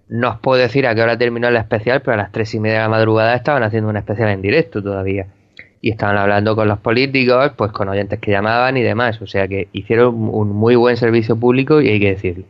[0.08, 2.58] no os puedo decir a qué hora terminó el especial, pero a las tres y
[2.58, 5.26] media de la madrugada estaban haciendo un especial en directo todavía.
[5.80, 9.22] Y estaban hablando con los políticos, pues con oyentes que llamaban y demás.
[9.22, 12.44] O sea que hicieron un muy buen servicio público y hay que decirlo.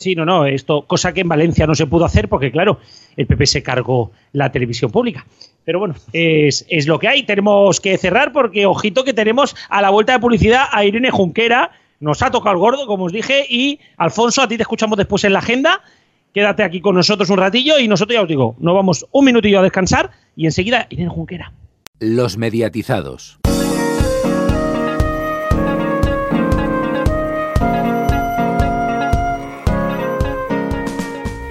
[0.00, 2.80] Sí, no, no, esto, cosa que en Valencia no se pudo hacer porque, claro,
[3.18, 5.26] el PP se cargó la televisión pública.
[5.66, 7.24] Pero bueno, es, es lo que hay.
[7.24, 11.72] Tenemos que cerrar porque, ojito, que tenemos a la vuelta de publicidad a Irene Junquera.
[12.00, 13.44] Nos ha tocado el gordo, como os dije.
[13.50, 15.82] Y, Alfonso, a ti te escuchamos después en la agenda.
[16.32, 19.58] Quédate aquí con nosotros un ratillo y nosotros ya os digo, nos vamos un minutillo
[19.58, 21.52] a descansar y enseguida Irene Junquera.
[21.98, 23.39] Los mediatizados.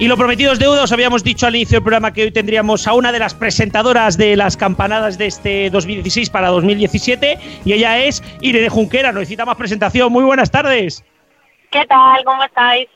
[0.00, 2.88] Y lo prometido es deuda, os habíamos dicho al inicio del programa que hoy tendríamos
[2.88, 7.98] a una de las presentadoras de las campanadas de este 2016 para 2017 y ella
[7.98, 10.10] es Irene Junquera, no necesita más presentación.
[10.10, 11.04] Muy buenas tardes.
[11.70, 12.24] ¿Qué tal?
[12.24, 12.88] ¿Cómo estáis?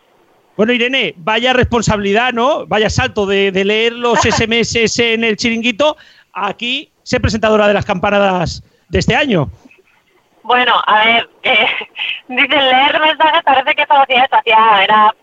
[0.57, 2.65] Bueno, Irene, vaya responsabilidad, ¿no?
[2.67, 5.99] Vaya salto de, de leer los SMS en el chiringuito.
[6.33, 9.51] Aquí ser presentadora de las campanadas de este año.
[10.43, 11.67] Bueno, a ver, eh,
[12.29, 15.15] dicen leer mensajes, parece que eso lo hacía esto, hacía, era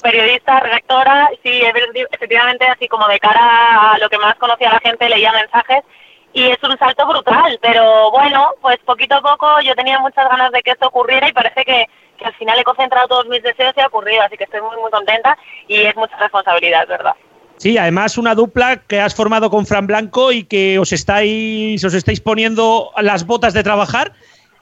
[0.00, 1.62] periodista, redactora, sí,
[2.10, 5.82] efectivamente, así como de cara a lo que más conocía la gente, leía mensajes
[6.32, 10.52] y es un salto brutal, pero bueno, pues poquito a poco yo tenía muchas ganas
[10.52, 11.86] de que esto ocurriera y parece que,
[12.18, 14.76] que al final he concentrado todos mis deseos y ha ocurrido, así que estoy muy,
[14.76, 15.36] muy contenta
[15.66, 17.14] y es mucha responsabilidad, ¿verdad?
[17.56, 21.92] Sí, además una dupla que has formado con Fran Blanco y que os estáis, os
[21.92, 24.12] estáis poniendo las botas de trabajar.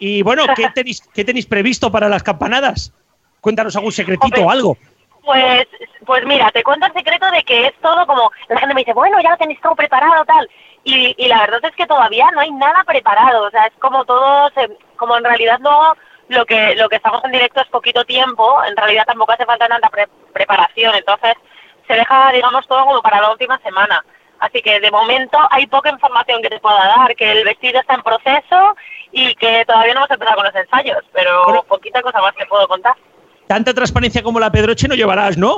[0.00, 2.92] Y bueno, ¿qué tenéis, qué tenéis previsto para las campanadas?
[3.40, 4.76] Cuéntanos algún secretito o algo.
[5.24, 5.66] Pues,
[6.06, 8.94] pues mira, te cuento el secreto de que es todo como, la gente me dice,
[8.94, 10.48] bueno, ya lo tenéis todo preparado, tal.
[10.84, 14.04] Y, y la verdad es que todavía no hay nada preparado, o sea, es como
[14.04, 14.50] todo,
[14.96, 15.94] como en realidad luego
[16.28, 19.68] lo que, lo que estamos en directo es poquito tiempo, en realidad tampoco hace falta
[19.68, 19.90] tanta
[20.32, 21.34] preparación, entonces
[21.86, 24.04] se deja, digamos, todo como para la última semana.
[24.38, 27.94] Así que de momento hay poca información que te pueda dar, que el vestido está
[27.94, 28.76] en proceso
[29.10, 32.68] y que todavía no hemos empezado con los ensayos, pero poquita cosa más te puedo
[32.68, 32.94] contar.
[33.48, 35.56] Tanta transparencia como la Pedroche no llevarás, ¿no?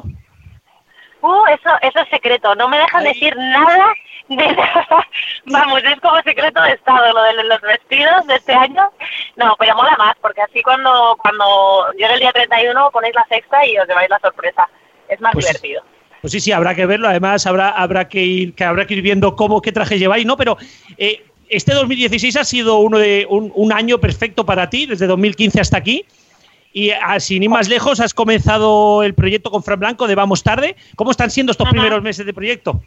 [1.22, 3.92] Uh, eso, eso es secreto, no me dejan decir nada
[4.28, 4.56] de
[5.46, 8.88] Vamos, es como secreto de Estado lo de los vestidos de este año.
[9.36, 13.66] No, pero mola más, porque así cuando, cuando llegue el día 31 ponéis la sexta
[13.66, 14.68] y os lleváis la sorpresa.
[15.08, 15.82] Es más Pues- divertido.
[16.20, 17.08] Pues sí, sí, habrá que verlo.
[17.08, 20.36] Además, habrá, habrá que ir, que habrá que ir viendo cómo, qué traje lleváis, ¿no?
[20.36, 20.58] Pero
[20.98, 25.60] eh, este 2016 ha sido uno de un, un año perfecto para ti, desde 2015
[25.62, 26.04] hasta aquí.
[26.72, 30.76] Y así ni más lejos, has comenzado el proyecto con Fran Blanco de Vamos Tarde.
[30.96, 31.72] ¿Cómo están siendo estos Ajá.
[31.72, 32.80] primeros meses de proyecto?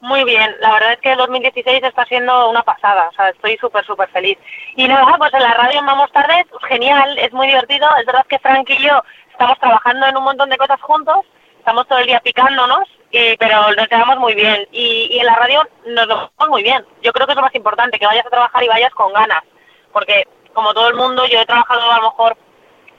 [0.00, 3.56] Muy bien, la verdad es que el 2016 está siendo una pasada, o sea, estoy
[3.56, 4.36] súper, súper feliz.
[4.76, 8.04] Y nada, pues en la radio en Vamos Tarde, pues, genial, es muy divertido, es
[8.04, 11.24] verdad que Frank y yo estamos trabajando en un montón de cosas juntos,
[11.58, 14.68] estamos todo el día picándonos, y, pero nos quedamos muy bien.
[14.72, 16.84] Y, y en la radio nos lo pasamos muy bien.
[17.02, 19.42] Yo creo que es lo más importante, que vayas a trabajar y vayas con ganas,
[19.90, 22.36] porque como todo el mundo, yo he trabajado a lo mejor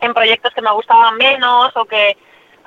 [0.01, 2.17] en proyectos que me gustaban menos o que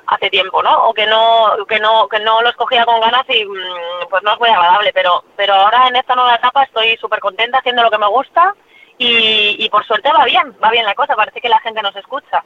[0.07, 0.89] hace tiempo, ¿no?
[0.89, 4.33] O que no, que no, que no los cogía con ganas y mm, pues no
[4.33, 7.91] es muy agradable, pero, pero ahora en esta nueva etapa estoy súper contenta haciendo lo
[7.91, 8.55] que me gusta
[8.97, 11.95] y, y por suerte va bien, va bien la cosa, parece que la gente nos
[11.95, 12.43] escucha.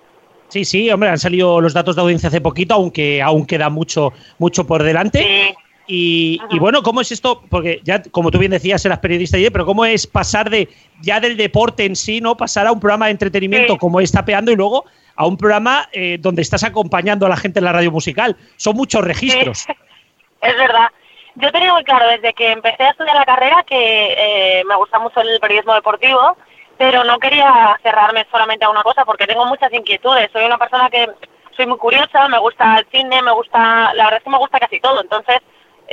[0.49, 4.13] Sí, sí, hombre, han salido los datos de audiencia hace poquito, aunque aún queda mucho,
[4.37, 5.19] mucho por delante.
[5.23, 5.62] Sí.
[5.85, 7.43] Y, y bueno, ¿cómo es esto?
[7.49, 10.69] Porque ya, como tú bien decías, eras periodista ayer, pero ¿cómo es pasar de
[11.01, 12.37] ya del deporte en sí, ¿no?
[12.37, 13.79] Pasar a un programa de entretenimiento Sí.
[13.79, 17.59] como es Tapeando y luego a un programa eh, donde estás acompañando a la gente
[17.59, 18.35] en la radio musical.
[18.55, 19.59] Son muchos registros.
[19.59, 19.73] Sí,
[20.41, 20.89] es verdad.
[21.35, 24.99] Yo tenía muy claro desde que empecé a estudiar la carrera que eh, me gusta
[24.99, 26.37] mucho el periodismo deportivo,
[26.77, 30.29] pero no quería cerrarme solamente a una cosa porque tengo muchas inquietudes.
[30.31, 31.09] Soy una persona que
[31.55, 34.59] soy muy curiosa, me gusta el cine, me gusta, la verdad es que me gusta
[34.59, 35.01] casi todo.
[35.01, 35.37] Entonces,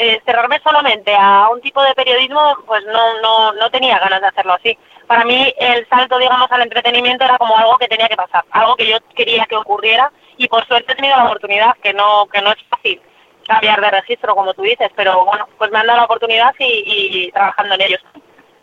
[0.01, 4.27] eh, cerrarme solamente a un tipo de periodismo, pues no, no, no tenía ganas de
[4.29, 4.77] hacerlo así.
[5.07, 8.77] Para mí el salto, digamos, al entretenimiento era como algo que tenía que pasar, algo
[8.77, 12.41] que yo quería que ocurriera y por suerte he tenido la oportunidad, que no, que
[12.41, 13.01] no es fácil
[13.47, 16.65] cambiar de registro, como tú dices, pero bueno, pues me han dado la oportunidad y,
[17.27, 18.01] y trabajando en ellos.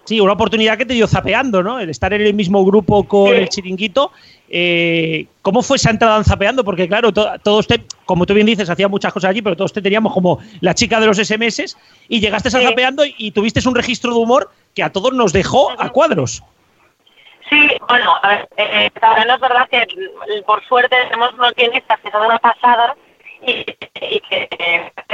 [0.05, 1.79] Sí, una oportunidad que te dio zapeando, ¿no?
[1.81, 3.35] El estar en el mismo grupo con Sí.
[3.35, 4.13] el chiringuito.
[4.49, 6.63] Eh, ¿Cómo fue esa entrada en zapeando?
[6.63, 9.73] Porque claro, to- todos te, como tú bien dices, hacía muchas cosas allí, pero todos
[9.73, 11.75] te teníamos como la chica de los SMS
[12.07, 12.63] y llegaste a Sí.
[12.63, 16.43] zapeando y, y tuviste un registro de humor que a todos nos dejó a cuadros.
[17.49, 21.99] Sí, bueno, a ver, eh, también es verdad que mm, por suerte tenemos unos guionistas
[22.01, 22.95] que son una pasada
[23.45, 23.51] y,
[24.01, 24.47] y que,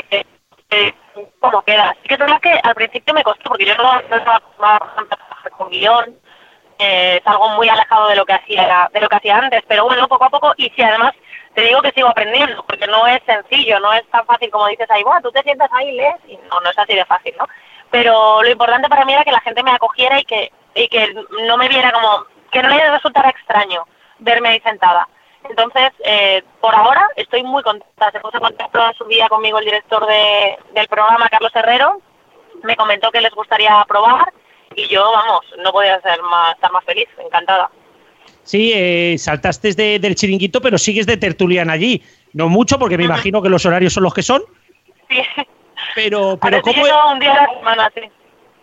[0.10, 0.26] que
[0.72, 0.94] eh,
[1.40, 1.92] cómo queda.
[1.92, 4.42] Así que es verdad que al principio me costó, porque yo no estaba
[5.58, 6.16] con guion,
[6.80, 9.86] eh, es algo muy alejado de lo que hacía de lo que hacía antes, pero
[9.86, 11.14] bueno, poco a poco, y si además
[11.54, 14.90] te digo que sigo aprendiendo, porque no es sencillo, no es tan fácil como dices
[14.90, 17.48] ahí, bueno, tú te sientas ahí, lees, y no, no es así de fácil, ¿no?
[17.92, 21.14] Pero lo importante para mí era que la gente me acogiera y que, y que
[21.48, 23.86] no me viera como, que no le resultara extraño
[24.20, 25.08] verme ahí sentada.
[25.50, 28.12] Entonces, eh, por ahora estoy muy contenta.
[28.12, 32.00] Se puso en contacto en su día conmigo el director de, del programa, Carlos Herrero.
[32.64, 34.32] Me comentó que les gustaría probar
[34.76, 37.70] y yo, vamos, no podía ser más, estar más feliz, encantada.
[38.44, 42.04] Sí, eh, saltaste de, del chiringuito, pero sigues de tertuliana allí.
[42.34, 44.44] No mucho, porque me imagino que los horarios son los que son.
[45.10, 45.18] Sí.
[45.96, 48.02] Pero, pero ¿cómo, es, un día a la semana, sí.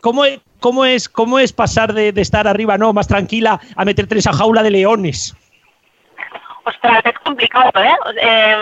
[0.00, 3.84] cómo, es, cómo, es, ¿cómo es pasar de, de estar arriba, no, más tranquila, a
[3.84, 5.36] meterte en esa jaula de leones?
[6.64, 7.96] Ostras, es complicado, ¿eh?
[8.20, 8.56] Eh,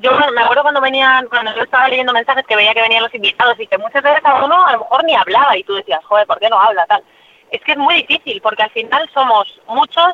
[0.00, 3.14] yo me acuerdo cuando venían, cuando yo estaba leyendo mensajes que veía que venían los
[3.14, 6.04] invitados y que muchas veces cada uno a lo mejor ni hablaba y tú decías,
[6.04, 6.86] joder, ¿por qué no habla?
[6.86, 7.02] Tal.
[7.50, 10.12] Es que es muy difícil porque al final somos muchos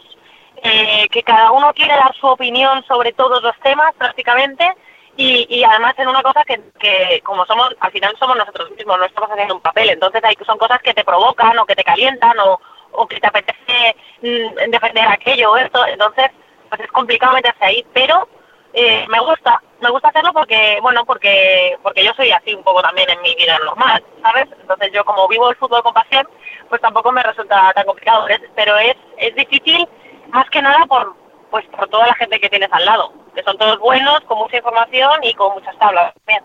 [0.63, 4.75] eh, que cada uno quiere dar su opinión sobre todos los temas prácticamente
[5.17, 8.99] y, y además en una cosa que, que como somos, al final somos nosotros mismos,
[8.99, 11.85] no estamos haciendo un papel, entonces hay son cosas que te provocan o que te
[11.85, 12.61] calientan o,
[12.93, 16.31] o que te apetece mm, defender aquello o esto, entonces
[16.69, 18.27] pues es complicado meterse ahí, pero
[18.75, 22.83] eh, me gusta, me gusta hacerlo porque, bueno, porque porque yo soy así un poco
[22.83, 24.49] también en mi vida normal, ¿sabes?
[24.61, 26.27] Entonces yo como vivo el fútbol con pasión,
[26.69, 29.89] pues tampoco me resulta tan complicado, es- pero es, es difícil
[30.31, 31.15] más que nada por
[31.51, 34.57] pues por toda la gente que tienes al lado, que son todos buenos, con mucha
[34.57, 36.43] información y con muchas tablas también.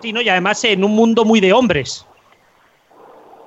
[0.00, 0.20] Sí, ¿no?
[0.20, 2.06] Y además en un mundo muy de hombres.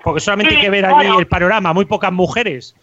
[0.04, 1.20] Porque solamente hay que ver allí bueno.
[1.20, 2.76] el panorama, muy pocas mujeres.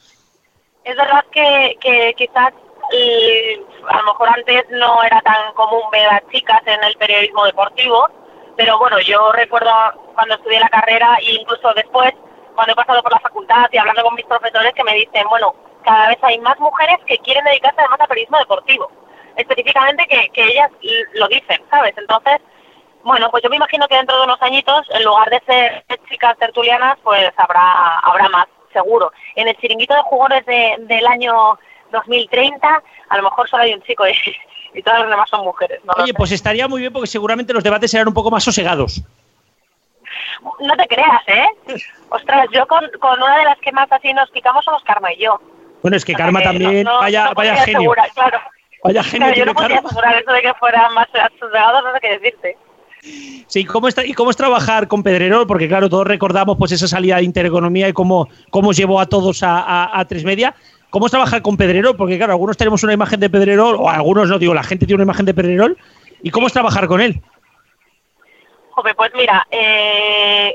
[0.84, 2.52] Es verdad que, que quizás
[2.96, 7.44] eh, a lo mejor antes no era tan común ver a chicas en el periodismo
[7.44, 8.08] deportivo,
[8.56, 9.70] pero bueno, yo recuerdo
[10.14, 12.12] cuando estudié la carrera e incluso después,
[12.54, 15.54] cuando he pasado por la facultad y hablando con mis profesores que me dicen, bueno,
[15.82, 18.90] cada vez hay más mujeres que quieren dedicarse además al periodismo deportivo.
[19.36, 20.70] Específicamente que, que ellas
[21.14, 21.94] lo dicen, ¿sabes?
[21.98, 22.40] Entonces,
[23.02, 26.36] bueno, pues yo me imagino que dentro de unos añitos, en lugar de ser chicas
[26.38, 29.10] tertulianas, pues habrá habrá más, seguro.
[29.34, 31.58] En el chiringuito de jugadores de- del año
[31.94, 34.12] 2030, a lo mejor solo hay un chico y,
[34.78, 35.80] y todas las demás son mujeres.
[35.84, 39.02] No, Oye, pues estaría muy bien porque seguramente los debates serán un poco más sosegados.
[40.60, 41.46] no te creas, ¿eh?
[42.10, 45.22] Ostras, yo con, con una de las que más así nos picamos somos Karma y
[45.24, 45.40] yo.
[45.82, 47.78] Bueno, es que O sea Karma que también, no- vaya, no vaya genio.
[47.80, 48.38] asegurar, claro.
[48.82, 49.78] Vaya genio Claro, yo no Karma.
[49.88, 52.56] asegurar eso de que fueran más no sé qué decirte.
[53.48, 55.46] Sí, ¿cómo está, ¿y cómo es trabajar con Pedrerol?
[55.46, 59.42] Porque claro, todos recordamos pues esa salida de Intereconomía y cómo, cómo llevó a todos
[59.42, 60.54] a, a, a Tres Media.
[60.94, 61.96] ¿Cómo es trabajar con Pedrerol?
[61.96, 65.02] Porque claro, algunos tenemos una imagen de Pedrerol, o algunos no, digo, la gente tiene
[65.02, 65.76] una imagen de Pedrerol.
[66.22, 67.20] ¿Y cómo es trabajar con él?
[68.70, 70.54] Joder, pues mira, eh,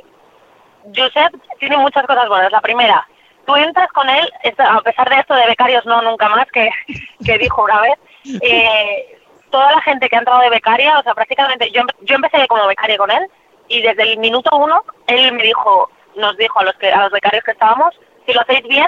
[0.95, 2.54] Josep tiene muchas cosas buenas.
[2.54, 3.06] La primera,
[3.45, 6.69] tú entras con él, a pesar de esto de becarios no nunca más, que,
[7.25, 7.95] que dijo una vez,
[8.41, 12.47] eh, toda la gente que ha entrado de becaria, o sea, prácticamente, yo, yo empecé
[12.47, 13.28] como becaria con él
[13.67, 17.12] y desde el minuto uno él me dijo, nos dijo a los, que, a los
[17.12, 17.93] becarios que estábamos,
[18.25, 18.88] si lo hacéis bien,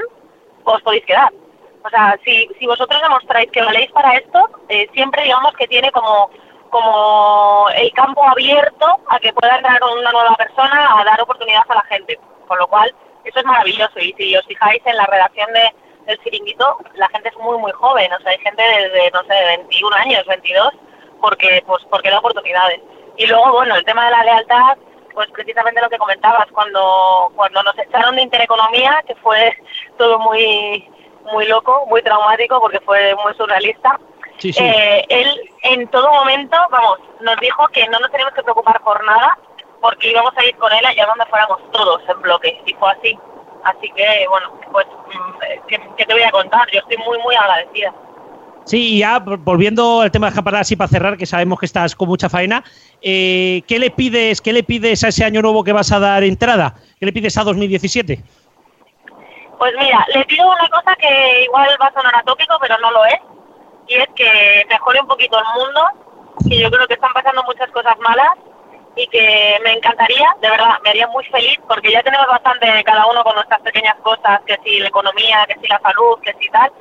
[0.64, 1.30] os podéis quedar.
[1.84, 5.92] O sea, si, si vosotros demostráis que valéis para esto, eh, siempre digamos que tiene
[5.92, 6.30] como,
[6.70, 11.76] como el campo abierto a que pueda entrar una nueva persona a dar oportunidad a
[11.76, 12.20] la gente.
[12.48, 14.00] Con lo cual, eso es maravilloso.
[14.00, 15.74] Y si os fijáis en la redacción de,
[16.06, 18.12] del chiringuito, la gente es muy, muy joven.
[18.14, 20.74] O sea, hay gente desde, no sé, de 21 años, 22,
[21.20, 22.80] porque, pues, porque da oportunidades.
[23.18, 24.78] Y luego, bueno, el tema de la lealtad,
[25.14, 29.56] pues precisamente lo que comentabas, cuando, cuando nos echaron de Intereconomía, que fue
[29.98, 30.90] todo muy,
[31.32, 34.00] muy loco, muy traumático, porque fue muy surrealista.
[34.38, 34.64] Sí, sí.
[34.64, 35.28] Eh, él
[35.64, 39.38] en todo momento, vamos, nos dijo que no nos teníamos que preocupar por nada,
[39.82, 43.18] porque íbamos a ir con él allá donde fuéramos todos en bloque, y fue así.
[43.64, 46.68] Así que, bueno, pues, mm, ¿qué, qué te voy a contar?
[46.72, 47.94] Yo estoy muy, muy agradecida.
[48.64, 51.66] Sí, y ya vol- volviendo al tema de escapar así para cerrar, que sabemos que
[51.66, 52.64] estás con mucha faena,
[53.02, 56.24] eh, ¿qué le pides, qué le pides a ese año nuevo que vas a dar
[56.24, 56.76] entrada?
[57.00, 58.24] ¿Qué le pides a 2017?
[59.62, 63.06] Pues mira, le pido una cosa que igual va a sonar atópico, pero no lo
[63.06, 63.20] es,
[63.86, 65.88] y es que mejore un poquito el mundo,
[66.50, 68.32] que yo creo que están pasando muchas cosas malas
[68.96, 73.06] y que me encantaría, de verdad, me haría muy feliz, porque ya tenemos bastante cada
[73.06, 76.50] uno con nuestras pequeñas cosas, que si la economía, que si la salud, que si
[76.50, 76.72] tal,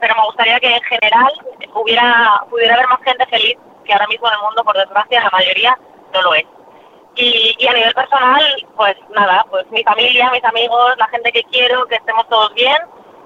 [0.00, 1.32] pero me gustaría que en general
[1.74, 5.28] hubiera pudiera haber más gente feliz, que ahora mismo en el mundo, por desgracia, la
[5.28, 5.78] mayoría
[6.14, 6.46] no lo es.
[7.16, 8.42] Y, y a nivel personal,
[8.76, 12.78] pues nada, pues mi familia, mis amigos, la gente que quiero, que estemos todos bien.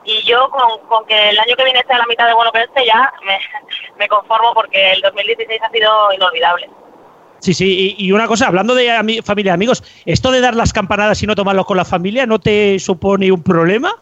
[0.05, 2.63] Y yo con, con que el año que viene sea la mitad de bueno que
[2.63, 3.39] este, ya me,
[3.99, 6.71] me conformo porque el 2016 ha sido inolvidable.
[7.39, 11.23] Sí, sí, y, una cosa, hablando de familia y amigos, ¿esto de dar las campanadas
[11.23, 13.95] y no tomarlo con la familia no te supone un problema?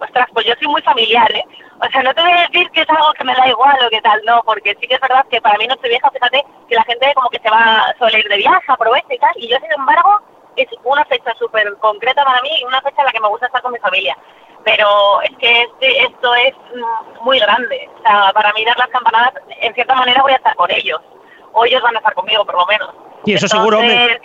[0.00, 1.44] Ostras, pues yo soy muy familiar, ¿eh?
[1.86, 3.90] O sea, no te voy a decir que es algo que me da igual o
[3.90, 6.42] qué tal, no, porque sí que es verdad que para mí no estoy vieja, fíjate
[6.68, 9.48] que la gente como que se va a ir de viaje, aprovecha y tal, y
[9.48, 10.20] yo sin embargo
[10.56, 13.46] es una fecha súper concreta para mí y una fecha en la que me gusta
[13.46, 14.16] estar con mi familia.
[14.64, 17.90] Pero es que este, esto es mm, muy grande.
[17.98, 21.00] O sea, para mí dar las campanadas, en cierta manera voy a estar con ellos.
[21.52, 22.90] O ellos van a estar conmigo, por lo menos.
[23.26, 24.20] Y eso seguro, hombre.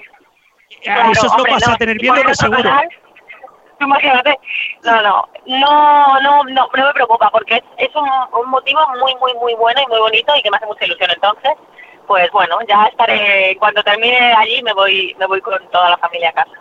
[0.82, 2.72] eso es lo que vas a tener que seguro.
[3.86, 4.38] Imagínate.
[4.84, 8.10] No, no, no, no, no, no me preocupa porque es, es un,
[8.40, 11.10] un motivo muy, muy, muy bueno y muy bonito y que me hace mucha ilusión.
[11.14, 11.52] Entonces,
[12.08, 16.30] pues bueno, ya estaré, cuando termine allí me voy, me voy con toda la familia
[16.30, 16.52] a casa.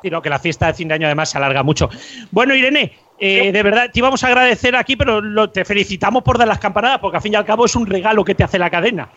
[0.00, 1.88] Sino que la fiesta de fin de año además se alarga mucho.
[2.30, 6.48] Bueno, Irene, eh, de verdad, te íbamos a agradecer aquí, pero te felicitamos por dar
[6.48, 8.70] las campanadas, porque al fin y al cabo es un regalo que te hace la
[8.70, 9.08] cadena.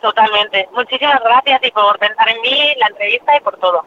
[0.00, 0.68] Totalmente.
[0.72, 3.84] Muchísimas gracias y por pensar en mí, la entrevista y por todo.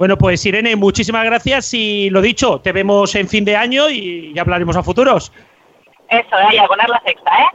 [0.00, 4.32] Bueno, pues Irene, muchísimas gracias y lo dicho, te vemos en fin de año y
[4.32, 5.30] ya hablaremos a futuros.
[6.08, 7.46] Eso, y a poner la sexta, ¿eh?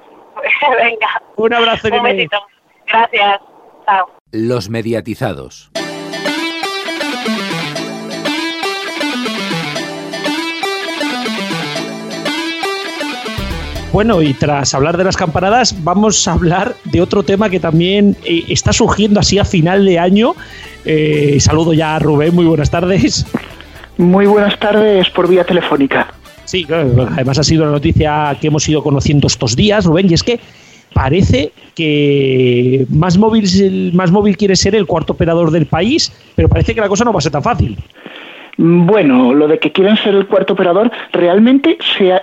[0.84, 1.24] Venga.
[1.38, 2.12] Un abrazo, Irene.
[2.12, 2.38] Un besito.
[2.86, 3.40] Gracias.
[3.88, 4.12] Chao.
[4.32, 5.72] Los mediatizados.
[13.92, 18.16] Bueno, y tras hablar de las campanadas, vamos a hablar de otro tema que también
[18.24, 20.36] eh, está surgiendo así a final de año.
[20.86, 23.26] Eh, saludo ya a Rubén, muy buenas tardes.
[23.98, 26.08] Muy buenas tardes por vía telefónica.
[26.46, 30.22] Sí, además ha sido la noticia que hemos ido conociendo estos días, Rubén, y es
[30.22, 30.40] que
[30.94, 36.76] parece que más móvil, más móvil quiere ser el cuarto operador del país, pero parece
[36.76, 37.78] que la cosa no va a ser tan fácil.
[38.58, 41.78] Bueno, lo de que quieren ser el cuarto operador, realmente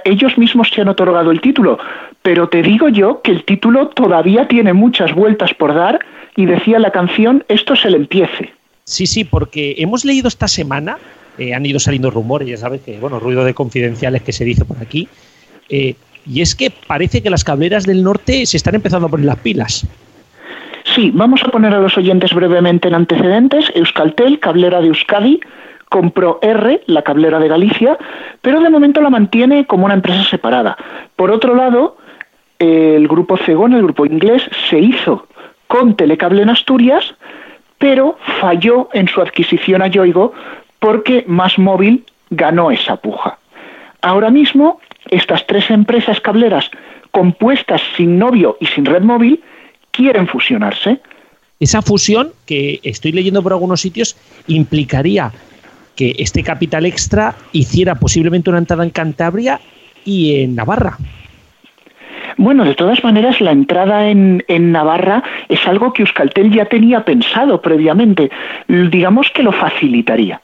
[0.05, 1.79] ellos mismos se han otorgado el título,
[2.23, 6.01] pero te digo yo que el título todavía tiene muchas vueltas por dar
[6.37, 8.53] y decía la canción, esto es el empiece.
[8.85, 10.99] Sí, sí, porque hemos leído esta semana,
[11.39, 14.65] eh, han ido saliendo rumores, ya sabes que, bueno, ruido de confidenciales que se dice
[14.65, 15.09] por aquí,
[15.69, 15.95] eh,
[16.27, 19.39] y es que parece que las cableras del norte se están empezando a poner las
[19.39, 19.87] pilas.
[20.95, 23.73] Sí, vamos a poner a los oyentes brevemente en antecedentes.
[23.75, 25.41] Euskaltel, cablera de Euskadi,
[25.89, 27.99] compró R, la cablera de Galicia,
[28.41, 30.77] pero de momento la mantiene como una empresa separada.
[31.17, 31.97] Por otro lado,
[32.59, 35.27] el grupo Cegón, el grupo inglés, se hizo
[35.73, 37.15] con Telecable en Asturias,
[37.79, 40.35] pero falló en su adquisición a Yoigo
[40.81, 43.39] porque Más Móvil ganó esa puja.
[44.03, 46.71] Ahora mismo estas tres empresas cableras
[47.11, 49.43] compuestas sin novio y sin red móvil
[49.93, 51.01] quieren fusionarse.
[51.59, 54.15] Esa fusión, que estoy leyendo por algunos sitios,
[54.49, 55.33] implicaría
[55.97, 59.59] que este capital extra hiciera posiblemente una entrada en Cantabria
[60.05, 60.99] y en Navarra.
[62.37, 67.05] Bueno, de todas maneras, la entrada en, en, Navarra es algo que Euskaltel ya tenía
[67.05, 68.31] pensado previamente.
[68.69, 70.41] Digamos que lo facilitaría.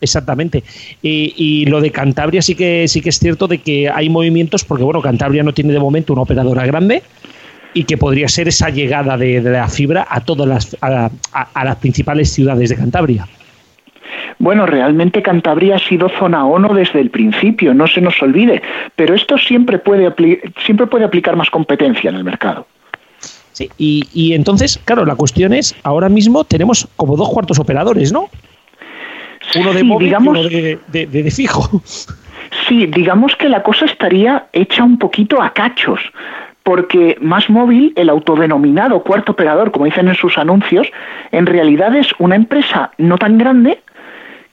[0.00, 0.62] Exactamente.
[1.02, 4.84] Y, lo de Cantabria sí que sí que es cierto de que hay movimientos, porque
[4.84, 7.02] bueno, Cantabria no tiene de momento una operadora grande
[7.72, 11.10] y que podría ser esa llegada de, la fibra a todas las a,
[11.64, 13.26] las principales ciudades de Cantabria.
[14.38, 18.62] Bueno, realmente Cantabria ha sido zona ONU desde el principio, no se nos olvide,
[18.94, 20.12] pero esto siempre puede,
[20.64, 22.66] siempre puede aplicar más competencia en el mercado.
[23.52, 28.12] Sí, y, y entonces, claro, la cuestión es, ahora mismo tenemos como dos cuartos operadores,
[28.12, 28.28] ¿no?
[29.54, 31.82] Uno de móvil digamos, y uno de, fijo.
[32.68, 36.00] Sí, digamos que la cosa estaría hecha un poquito a cachos,
[36.62, 40.88] porque Más Móvil, el autodenominado cuarto operador, como dicen en sus anuncios,
[41.32, 43.80] en realidad es una empresa no tan grande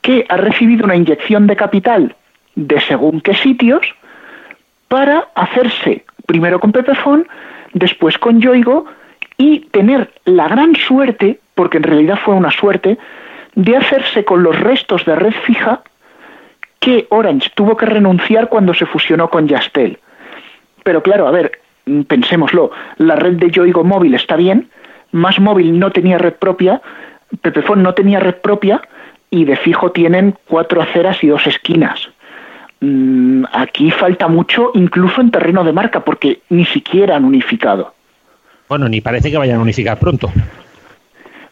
[0.03, 2.15] que ha recibido una inyección de capital
[2.55, 3.81] de según qué sitios
[4.89, 7.25] para hacerse primero con Pepefon,
[7.73, 8.85] después con Yoigo
[9.37, 12.97] y tener la gran suerte, porque en realidad fue una suerte,
[13.55, 15.81] de hacerse con los restos de red fija
[16.79, 19.99] que Orange tuvo que renunciar cuando se fusionó con Yastel.
[20.83, 24.69] Pero claro, a ver, mm, pensémoslo, la red de Yoigo móvil está bien,
[25.11, 26.81] Más móvil no tenía red propia,
[27.43, 28.81] Pepefon no tenía red propia
[29.33, 32.07] y de fijo tienen cuatro aceras y dos esquinas.
[32.81, 37.95] Mm, aquí falta mucho, incluso en terreno de marca, porque ni siquiera han unificado.
[38.69, 40.31] Bueno, ni parece que vayan a unificar pronto.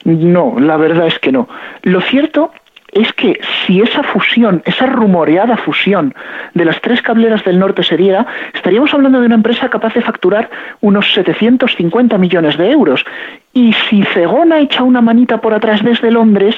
[0.06, 1.50] No, la verdad es que no.
[1.82, 2.52] Lo cierto
[2.92, 6.14] es que si esa fusión, esa rumoreada fusión
[6.54, 10.02] de las tres cableras del norte se diera, estaríamos hablando de una empresa capaz de
[10.02, 10.50] facturar
[10.82, 13.06] unos 750 millones de euros.
[13.54, 16.56] Y si Cegona echa una manita por atrás desde Londres,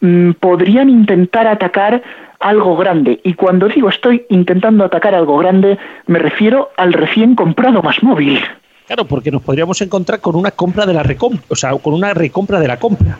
[0.00, 2.02] mm, podrían intentar atacar
[2.40, 3.20] algo grande.
[3.22, 8.40] Y cuando digo estoy intentando atacar algo grande, me refiero al recién comprado más móvil.
[8.86, 12.12] Claro, porque nos podríamos encontrar con una compra de la recompra, o sea, con una
[12.12, 13.18] recompra de la compra.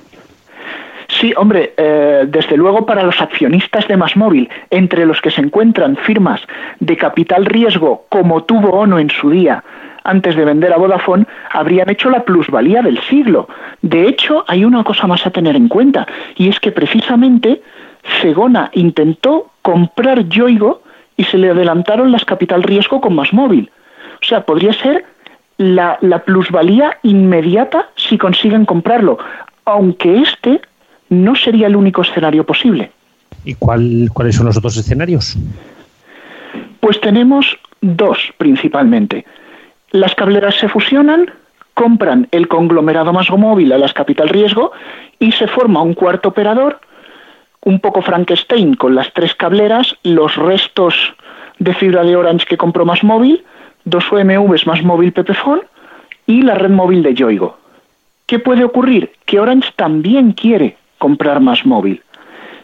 [1.24, 5.96] Sí, hombre, eh, desde luego para los accionistas de Masmóvil, entre los que se encuentran
[5.96, 6.42] firmas
[6.80, 9.64] de capital riesgo como tuvo ONO en su día,
[10.04, 13.48] antes de vender a Vodafone, habrían hecho la plusvalía del siglo.
[13.80, 16.06] De hecho, hay una cosa más a tener en cuenta,
[16.36, 17.62] y es que precisamente
[18.20, 20.82] Segona intentó comprar Yoigo
[21.16, 23.70] y se le adelantaron las capital riesgo con Masmóvil.
[24.20, 25.06] O sea, podría ser
[25.56, 29.16] la, la plusvalía inmediata si consiguen comprarlo,
[29.64, 30.60] aunque este
[31.14, 32.90] no sería el único escenario posible.
[33.44, 35.36] ¿Y cuál, cuáles son los otros escenarios?
[36.80, 39.24] Pues tenemos dos principalmente.
[39.90, 41.30] Las cableras se fusionan,
[41.74, 44.72] compran el conglomerado más móvil a las capital riesgo
[45.18, 46.80] y se forma un cuarto operador,
[47.62, 50.94] un poco Frankenstein con las tres cableras, los restos
[51.58, 53.44] de fibra de Orange que compró más móvil,
[53.84, 55.62] dos OMVs más móvil Pepefon
[56.26, 57.58] y la red móvil de Yoigo.
[58.26, 59.12] ¿Qué puede ocurrir?
[59.26, 62.00] Que Orange también quiere comprar más móvil.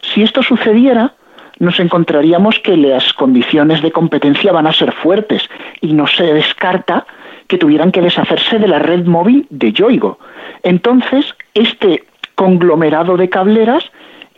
[0.01, 1.13] Si esto sucediera,
[1.59, 5.43] nos encontraríamos que las condiciones de competencia van a ser fuertes
[5.83, 7.05] y no se descarta
[7.49, 10.19] que tuvieran que deshacerse de la red móvil de Yoigo.
[10.63, 13.85] Entonces, este conglomerado de cableras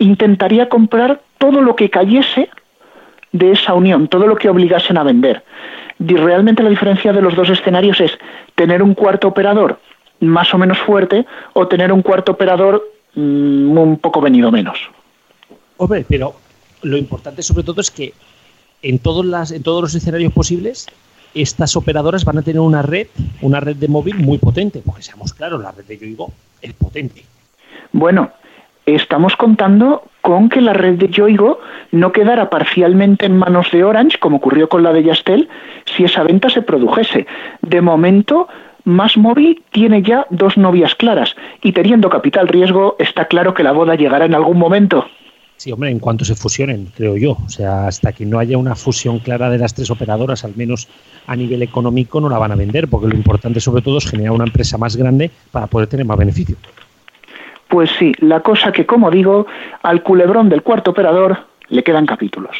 [0.00, 2.50] intentaría comprar todo lo que cayese
[3.30, 5.44] de esa unión, todo lo que obligasen a vender.
[6.00, 8.18] Y realmente la diferencia de los dos escenarios es
[8.56, 9.78] tener un cuarto operador
[10.18, 12.82] más o menos fuerte o tener un cuarto operador
[13.14, 14.78] mm, un poco venido menos.
[15.76, 16.34] Hombre, pero
[16.82, 18.12] lo importante sobre todo es que
[18.82, 20.86] en todos, las, en todos los escenarios posibles
[21.34, 23.06] estas operadoras van a tener una red,
[23.40, 27.24] una red de móvil muy potente, porque seamos claros, la red de Yoigo es potente.
[27.92, 28.30] Bueno,
[28.86, 31.60] estamos contando con que la red de Yoigo
[31.90, 35.48] no quedara parcialmente en manos de Orange, como ocurrió con la de Yastel,
[35.84, 37.26] si esa venta se produjese.
[37.62, 38.48] De momento,
[38.84, 43.72] Más Móvil tiene ya dos novias claras, y teniendo capital riesgo, está claro que la
[43.72, 45.06] boda llegará en algún momento.
[45.56, 47.36] Sí, hombre, en cuanto se fusionen, creo yo.
[47.46, 50.88] O sea, hasta que no haya una fusión clara de las tres operadoras, al menos
[51.28, 54.32] a nivel económico, no la van a vender, porque lo importante sobre todo es generar
[54.32, 56.56] una empresa más grande para poder tener más beneficio.
[57.68, 59.46] Pues sí, la cosa que, como digo,
[59.84, 62.56] al culebrón del cuarto operador le quedan capítulos.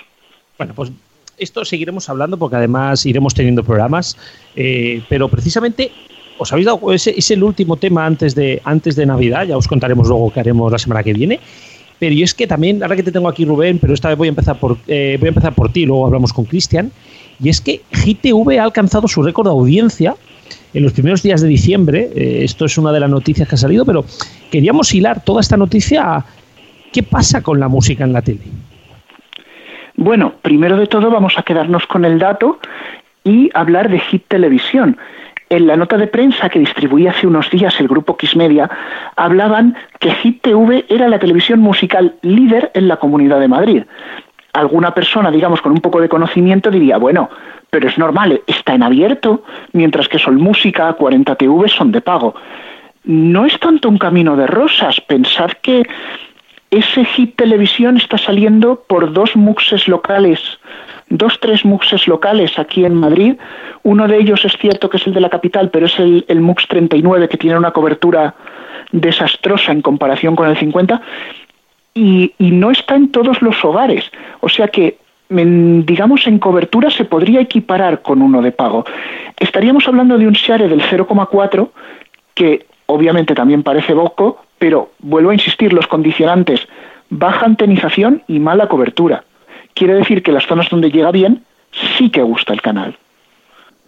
[0.57, 0.93] Bueno, pues
[1.39, 4.17] esto seguiremos hablando porque además iremos teniendo programas,
[4.55, 5.91] eh, pero precisamente
[6.39, 9.69] os habéis dado ese es el último tema antes de antes de Navidad, ya os
[9.69, 11.41] contaremos luego qué haremos la semana que viene.
[11.99, 14.31] Pero es que también, ahora que te tengo aquí Rubén, pero esta vez voy a
[14.31, 16.91] empezar por eh, voy a empezar por ti, luego hablamos con Cristian,
[17.41, 20.17] y es que GTV ha alcanzado su récord de audiencia
[20.75, 22.11] en los primeros días de diciembre.
[22.15, 24.05] Eh, esto es una de las noticias que ha salido, pero
[24.51, 26.27] queríamos hilar toda esta noticia a
[26.93, 28.41] qué pasa con la música en la tele.
[29.97, 32.59] Bueno, primero de todo vamos a quedarnos con el dato
[33.25, 34.97] y hablar de Hit Televisión.
[35.53, 38.71] En la nota de prensa que distribuía hace unos días el grupo Xmedia,
[39.17, 43.83] hablaban que Hit TV era la televisión musical líder en la Comunidad de Madrid.
[44.55, 47.29] Alguna persona, digamos, con un poco de conocimiento diría, bueno,
[47.69, 49.45] pero es normal, está en abierto,
[49.75, 52.35] mientras que Sol Música, 40 TV son de pago.
[53.05, 55.87] No es tanto un camino de rosas, pensad que
[56.71, 60.41] ese hit televisión está saliendo por dos muxes locales,
[61.17, 63.37] dos, tres muxes locales aquí en Madrid.
[63.83, 66.41] Uno de ellos es cierto que es el de la capital, pero es el, el
[66.41, 68.35] MUX 39 que tiene una cobertura
[68.93, 71.01] desastrosa en comparación con el 50
[71.95, 74.11] y, no está en todos los hogares.
[74.41, 74.99] O sea que
[75.29, 78.85] digamos, en cobertura se podría equiparar con uno de pago.
[79.41, 81.71] Estaríamos hablando de un share del 0,4
[82.35, 86.69] que obviamente también parece poco, pero vuelvo a insistir, los condicionantes,
[87.09, 89.25] baja antenización y mala cobertura.
[89.75, 91.43] Quiere decir que las zonas donde llega bien
[91.99, 92.97] sí que gusta el canal.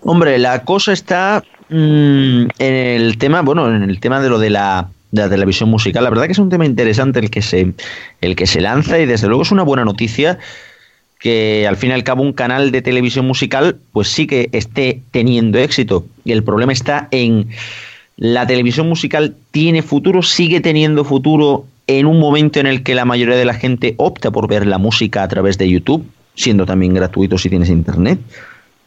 [0.00, 4.50] Hombre, la cosa está mmm, en el tema, bueno, en el tema de lo de
[4.50, 6.04] la, de la televisión musical.
[6.04, 7.72] La verdad que es un tema interesante el que se,
[8.20, 10.38] el que se lanza y desde luego es una buena noticia
[11.18, 15.00] que al fin y al cabo un canal de televisión musical pues sí que esté
[15.10, 16.04] teniendo éxito.
[16.24, 17.48] Y el problema está en
[18.16, 23.04] la televisión musical tiene futuro, sigue teniendo futuro en un momento en el que la
[23.04, 26.94] mayoría de la gente opta por ver la música a través de YouTube, siendo también
[26.94, 28.18] gratuito si tienes internet.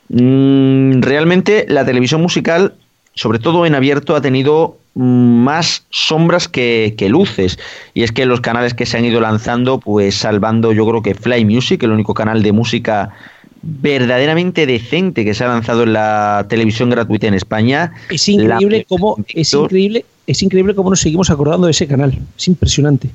[0.10, 2.74] Mm, realmente la televisión musical,
[3.14, 7.60] sobre todo en abierto, ha tenido más sombras que, que, luces.
[7.94, 11.14] Y es que los canales que se han ido lanzando, pues salvando yo creo que
[11.14, 13.14] Fly Music, el único canal de música
[13.62, 17.94] verdaderamente decente que se ha lanzado en la televisión gratuita en España.
[18.10, 22.14] Es increíble cómo es increíble, es increíble cómo nos seguimos acordando de ese canal.
[22.38, 23.10] Es impresionante.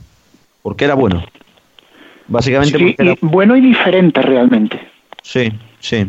[0.63, 1.23] Porque era bueno.
[2.27, 3.15] Básicamente sí, era...
[3.21, 4.81] bueno y diferente realmente.
[5.23, 6.07] Sí, sí.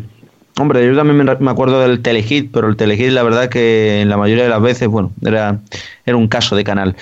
[0.58, 4.16] Hombre, yo también me acuerdo del Telehit, pero el Telehit la verdad que en la
[4.16, 5.60] mayoría de las veces, bueno, era,
[6.06, 6.96] era un caso de canal.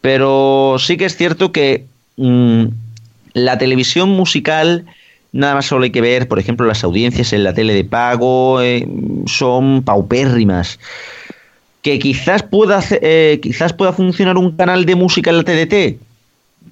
[0.00, 1.86] Pero sí que es cierto que
[2.16, 2.64] mm,
[3.34, 4.84] la televisión musical,
[5.32, 8.60] nada más solo hay que ver, por ejemplo, las audiencias en la tele de pago
[8.60, 8.86] eh,
[9.26, 10.78] son paupérrimas.
[11.88, 15.98] Que quizás pueda, eh, quizás pueda funcionar un canal de música en la TDT,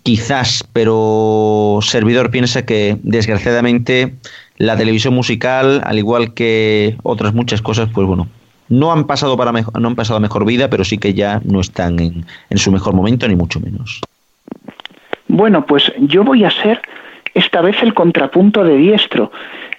[0.02, 4.12] quizás, pero Servidor piensa que desgraciadamente
[4.58, 8.28] la televisión musical, al igual que otras muchas cosas, pues bueno,
[8.68, 11.62] no han pasado para mejor, no han pasado mejor vida, pero sí que ya no
[11.62, 14.02] están en, su mejor momento, ni mucho menos.
[15.28, 16.82] Bueno, pues yo voy a ser
[17.32, 19.32] esta vez el contrapunto de diestro.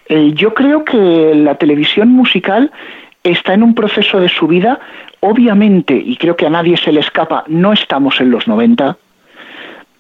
[0.09, 2.71] Eh, yo creo que la televisión musical
[3.23, 4.79] está en un proceso de subida,
[5.19, 8.97] obviamente, y creo que a nadie se le escapa, no estamos en los 90,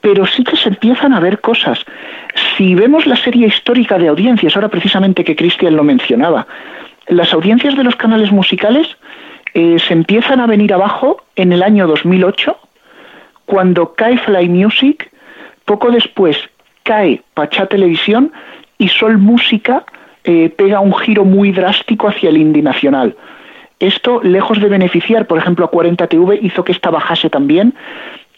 [0.01, 1.83] pero sí que se empiezan a ver cosas.
[2.55, 6.47] Si vemos la serie histórica de audiencias, ahora precisamente que Cristian lo mencionaba,
[7.07, 8.87] las audiencias de los canales musicales
[9.53, 12.57] eh, se empiezan a venir abajo en el año 2008,
[13.45, 15.09] cuando cae Fly Music,
[15.65, 16.37] poco después
[16.83, 18.31] cae Pachá Televisión
[18.77, 19.85] y Sol Música
[20.23, 23.15] eh, pega un giro muy drástico hacia el indie nacional.
[23.79, 27.75] Esto, lejos de beneficiar, por ejemplo, a 40TV, hizo que esta bajase también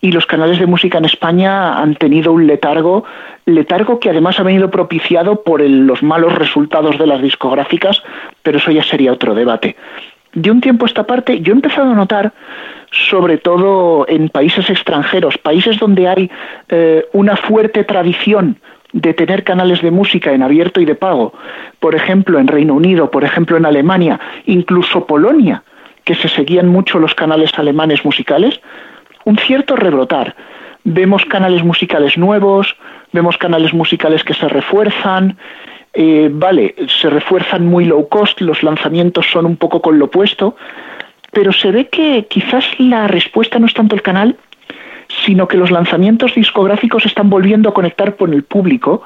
[0.02, 3.04] y los canales de música en España han tenido un letargo,
[3.46, 8.02] letargo que además ha venido propiciado por los malos resultados de las discográficas,
[8.44, 9.76] pero eso ya sería otro debate.
[10.34, 12.34] De un tiempo a esta parte, yo he empezado a notar,
[12.92, 16.32] sobre todo en países extranjeros, países donde hay
[16.70, 18.58] eh, una fuerte tradición
[18.94, 21.34] de tener canales de música en abierto y de pago,
[21.80, 25.64] por ejemplo en Reino Unido, por ejemplo en Alemania, incluso Polonia,
[26.04, 28.60] que se seguían mucho los canales alemanes musicales,
[29.26, 30.36] un cierto rebrotar.
[30.84, 32.76] Vemos canales musicales nuevos,
[33.12, 35.38] vemos canales musicales que se refuerzan,
[35.94, 40.56] eh, vale, se refuerzan muy low cost, los lanzamientos son un poco con lo opuesto,
[41.32, 44.38] pero se ve que quizás la respuesta no es tanto el canal,
[45.26, 49.03] sino que los lanzamientos discográficos están volviendo a conectar con el público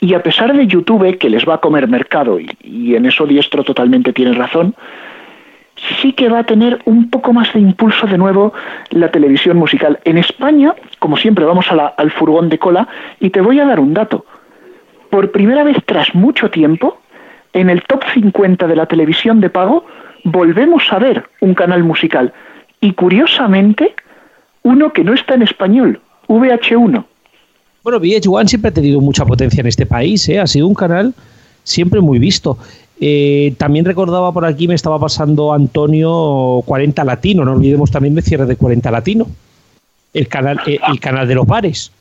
[0.00, 3.62] y a pesar de YouTube, que les va a comer mercado, y, en eso Diestro
[3.64, 4.74] totalmente tiene razón,
[6.00, 8.54] sí que va a tener un poco más de impulso de nuevo
[8.90, 9.98] la televisión musical.
[10.04, 12.88] En España, como siempre, vamos al furgón de cola
[13.20, 14.24] y te voy a dar un dato.
[15.10, 17.00] Por primera vez tras mucho tiempo,
[17.52, 19.84] en el top 50 de la televisión de pago,
[20.24, 22.32] volvemos a ver un canal musical.
[22.80, 23.94] Y curiosamente,
[24.62, 27.04] uno que no está en español, VH1.
[27.82, 30.38] Bueno, VH1 siempre ha tenido mucha potencia en este país, ¿eh?
[30.38, 31.14] ha sido un canal
[31.64, 32.58] siempre muy visto.
[33.00, 38.22] Eh, también recordaba por aquí, me estaba pasando Antonio 40 Latino, no olvidemos también de
[38.22, 39.26] cierre de 40 Latino,
[40.12, 41.92] el canal, eh, el canal de los bares.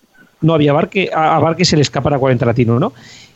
[0.41, 2.91] No había bar que, a, bar que se le escapara 40 Latino, ¿no?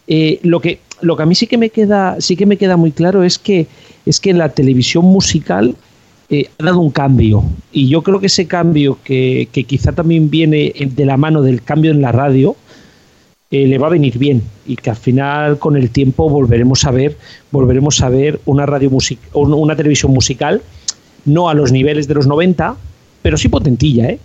[0.07, 2.75] Eh, lo, que, lo que a mí sí que me queda, sí que me queda
[2.75, 3.67] muy claro es que,
[4.05, 5.75] es que la televisión musical
[6.29, 7.43] ha dado un cambio.
[7.71, 11.61] Y yo creo que ese cambio, que, que quizá también viene de la mano del
[11.61, 12.55] cambio en la radio,
[13.53, 16.91] eh, le va a venir bien y que al final con el tiempo volveremos a
[16.91, 17.15] ver
[17.51, 18.89] volveremos a ver una radio
[19.33, 20.63] una televisión musical
[21.25, 22.75] no a los niveles de los 90
[23.21, 24.19] pero sí potentilla ¿eh?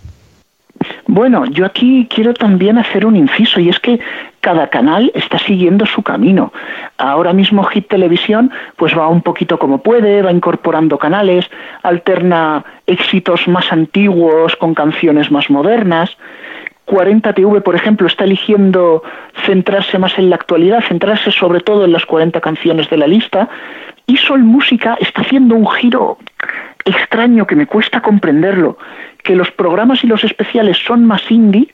[1.11, 3.99] Bueno, yo aquí quiero también hacer un inciso y es que
[4.41, 6.53] cada canal está siguiendo su camino.
[6.99, 11.49] Ahora mismo Hit Televisión pues va un poquito como puede, va incorporando canales,
[11.81, 16.15] alterna éxitos más antiguos con canciones más modernas.
[16.85, 19.01] 40 TV, por ejemplo, está eligiendo
[19.47, 23.49] centrarse más en la actualidad, centrarse sobre todo en las 40 canciones de la lista,
[24.05, 26.17] y Sol Música está haciendo un giro
[26.85, 28.77] extraño que me cuesta comprenderlo,
[29.23, 31.73] que los programas y los especiales son más indie,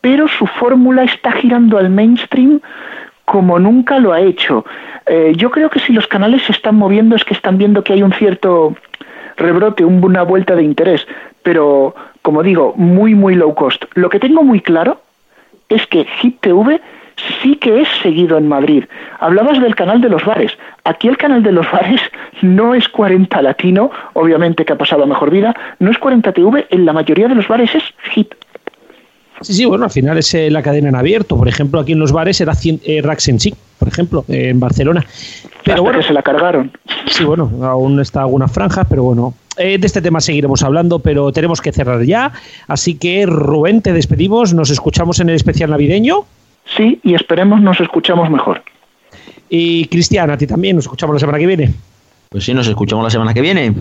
[0.00, 2.60] pero su fórmula está girando al mainstream
[3.24, 4.64] como nunca lo ha hecho.
[5.06, 7.94] Eh, yo creo que si los canales se están moviendo es que están viendo que
[7.94, 8.76] hay un cierto
[9.36, 11.06] rebrote, una vuelta de interés,
[11.42, 13.84] pero como digo, muy, muy low cost.
[13.94, 15.00] Lo que tengo muy claro
[15.68, 16.80] es que Hit TV
[17.42, 18.84] sí que es seguido en Madrid.
[19.20, 20.56] Hablabas del canal de los bares.
[20.84, 22.00] Aquí el canal de los bares
[22.42, 26.66] no es 40 latino, obviamente que ha pasado a mejor vida, no es 40 TV,
[26.70, 27.82] en la mayoría de los bares es
[28.12, 28.34] Hit.
[29.40, 31.36] Sí, sí, bueno, al final es eh, la cadena en abierto.
[31.36, 35.04] Por ejemplo, aquí en los bares era eh, Rax en sí, por ejemplo, en Barcelona.
[35.64, 36.70] Pero bueno, que se la cargaron.
[37.06, 41.32] Sí, bueno, aún está algunas franjas, pero bueno, eh, de este tema seguiremos hablando, pero
[41.32, 42.32] tenemos que cerrar ya.
[42.68, 44.54] Así que, Rubén, te despedimos.
[44.54, 46.24] Nos escuchamos en el especial navideño.
[46.76, 48.62] Sí, y esperemos nos escuchamos mejor.
[49.56, 50.74] Y Cristian, a ti también.
[50.74, 51.72] Nos escuchamos la semana que viene.
[52.28, 53.72] Pues sí, nos escuchamos la semana que viene.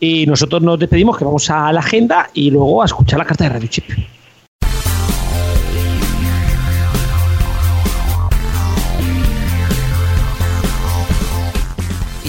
[0.00, 3.44] Y nosotros nos despedimos, que vamos a la agenda y luego a escuchar la carta
[3.44, 3.84] de Radio Chip.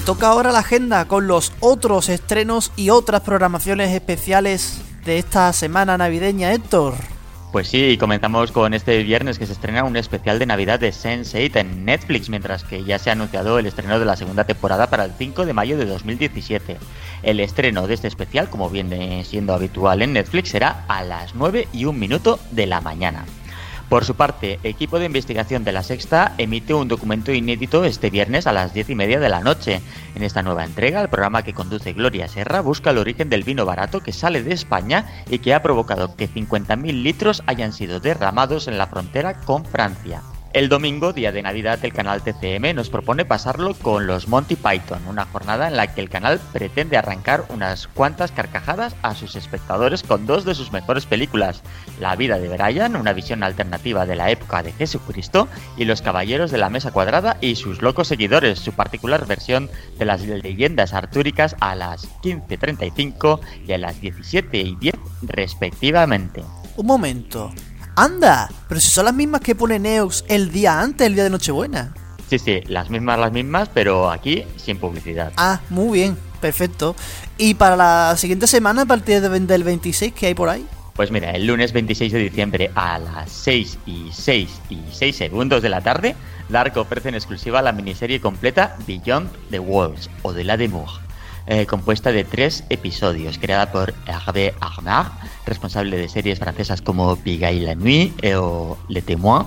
[0.06, 5.98] toca ahora la agenda con los otros estrenos y otras programaciones especiales de esta semana
[5.98, 6.96] navideña, Héctor.
[7.52, 11.58] Pues sí, comenzamos con este viernes que se estrena un especial de Navidad de Sense8
[11.58, 15.04] en Netflix, mientras que ya se ha anunciado el estreno de la segunda temporada para
[15.04, 16.78] el 5 de mayo de 2017.
[17.24, 21.68] El estreno de este especial, como viene siendo habitual en Netflix, será a las 9
[21.74, 23.26] y un minuto de la mañana.
[23.92, 28.48] Por su parte, equipo de investigación de la Sexta emite un documento inédito este viernes
[28.48, 29.82] a las 10 y media de la noche.
[30.16, 33.66] En esta nueva entrega, el programa que conduce Gloria Serra busca el origen del vino
[33.66, 38.70] barato que sale de España y que ha provocado que 50.000 litros hayan sido derramados
[38.70, 40.22] en la frontera con Francia.
[40.54, 45.02] El domingo, día de Navidad, el canal TCM nos propone pasarlo con los Monty Python,
[45.08, 50.04] una jornada en la que el canal pretende arrancar unas cuantas carcajadas a sus espectadores
[50.04, 51.64] con dos de sus mejores películas,
[52.02, 55.48] La vida de Brian, una visión alternativa de la época de Jesucristo,
[55.78, 60.04] y Los Caballeros de la Mesa Cuadrada y sus locos seguidores, su particular versión de
[60.04, 66.44] las leyendas artúricas a las 15.35 y a las 17 y 10 respectivamente.
[66.76, 67.52] Un momento,
[67.96, 71.30] Anda, pero si son las mismas que pone Neox el día antes, el día de
[71.30, 71.94] Nochebuena.
[72.30, 75.34] Sí, sí, las mismas, las mismas, pero aquí sin publicidad.
[75.36, 76.96] Ah, muy bien, perfecto.
[77.38, 80.66] ¿Y para la siguiente semana, a partir del 26, qué hay por ahí?
[80.94, 85.62] Pues mira, el lunes 26 de diciembre a las 6 y 6 y 6 segundos
[85.62, 86.16] de la tarde,
[86.48, 91.11] Dark ofrece en exclusiva la miniserie completa Beyond the Walls o de la Demour
[91.48, 95.12] eh, compuesta de tres episodios, creada por Hervé Armard,
[95.46, 99.46] responsable de series francesas como Pigaille la Nuit o Le Témoin.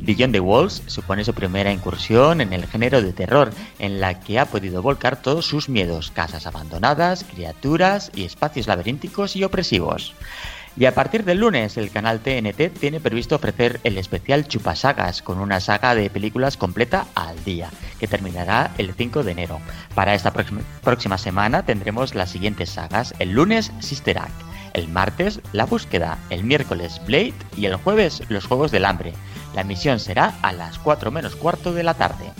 [0.00, 4.38] Beyond the Walls supone su primera incursión en el género de terror, en la que
[4.38, 10.14] ha podido volcar todos sus miedos, casas abandonadas, criaturas y espacios laberínticos y opresivos.
[10.78, 15.38] Y a partir del lunes, el canal TNT tiene previsto ofrecer el especial Chupasagas con
[15.38, 19.58] una saga de películas completa al día, que terminará el 5 de enero.
[19.94, 20.34] Para esta
[20.82, 24.38] próxima semana tendremos las siguientes sagas: el lunes Sister Act,
[24.74, 29.14] el martes La Búsqueda, el miércoles Blade y el jueves Los Juegos del Hambre.
[29.54, 32.30] La emisión será a las 4 menos cuarto de la tarde.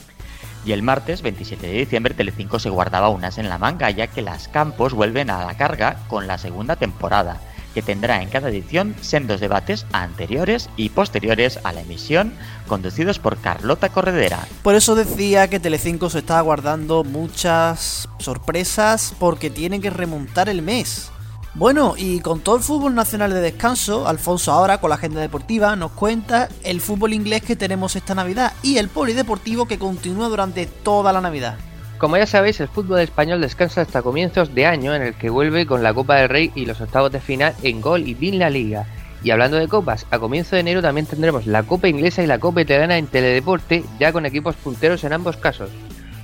[0.66, 4.20] Y el martes 27 de diciembre Telecinco se guardaba unas en la manga ya que
[4.20, 7.41] las Campos vuelven a la carga con la segunda temporada
[7.77, 12.33] que tendrá en cada edición sendos debates anteriores y posteriores a la emisión,
[12.66, 14.49] conducidos por Carlota Corredera.
[14.62, 20.62] Por eso decía que Telecinco se está guardando muchas sorpresas porque tiene que remontar el
[20.62, 21.11] mes.
[21.53, 25.77] Bueno, y con todo el fútbol nacional de descanso, Alfonso ahora con la agenda deportiva
[25.77, 30.64] nos cuenta el fútbol inglés que tenemos esta Navidad y el polideportivo que continúa durante
[30.64, 31.59] toda la Navidad.
[31.99, 35.64] Como ya sabéis, el fútbol español descansa hasta comienzos de año en el que vuelve
[35.64, 38.51] con la Copa del Rey y los octavos de final en Gol y BIN La
[38.51, 38.84] Liga.
[39.22, 42.38] Y hablando de copas, a comienzo de enero también tendremos la Copa Inglesa y la
[42.38, 45.70] Copa Italiana en Teledeporte, ya con equipos punteros en ambos casos.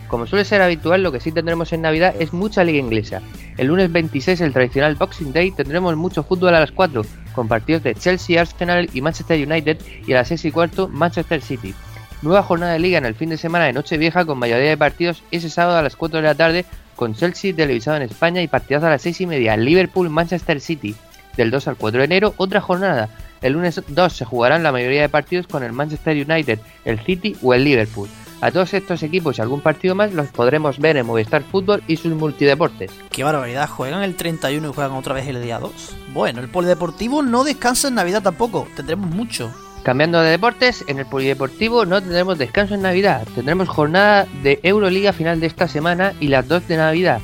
[0.08, 3.22] Como suele ser habitual, lo que sí tendremos en Navidad es mucha liga inglesa.
[3.56, 7.02] El lunes 26, el tradicional Boxing Day, tendremos mucho fútbol a las 4,
[7.34, 11.40] con partidos de Chelsea, Arsenal y Manchester United, y a las 6 y cuarto, Manchester
[11.40, 11.74] City.
[12.22, 15.24] Nueva jornada de liga en el fin de semana de Nochevieja con mayoría de partidos
[15.32, 16.64] ese sábado a las 4 de la tarde
[16.94, 20.94] con Chelsea televisado en España y partidos a las 6 y media Liverpool-Manchester City.
[21.36, 23.08] Del 2 al 4 de enero otra jornada.
[23.40, 27.36] El lunes 2 se jugarán la mayoría de partidos con el Manchester United, el City
[27.42, 28.08] o el Liverpool.
[28.40, 31.96] A todos estos equipos y algún partido más los podremos ver en Movistar Fútbol y
[31.96, 32.92] sus multideportes.
[33.10, 33.68] ¡Qué barbaridad!
[33.68, 35.72] ¿Juegan el 31 y juegan otra vez el día 2?
[36.12, 39.52] Bueno, el polideportivo no descansa en Navidad tampoco, tendremos mucho.
[39.82, 45.12] Cambiando de deportes, en el Polideportivo no tendremos descanso en Navidad, tendremos jornada de Euroliga
[45.12, 47.20] final de esta semana y las dos de Navidad.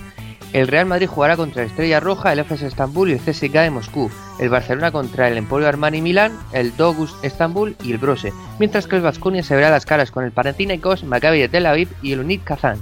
[0.52, 3.70] El Real Madrid jugará contra el Estrella Roja, el FS Estambul y el CSK de
[3.70, 4.10] Moscú.
[4.40, 8.32] El Barcelona contra el Emporio Armani Milán, el Dogus Estambul y el Brose.
[8.58, 11.90] Mientras que el Vasconia se verá las caras con el Panathinaikos, Maccabi de Tel Aviv
[12.02, 12.78] y el Unit Kazán.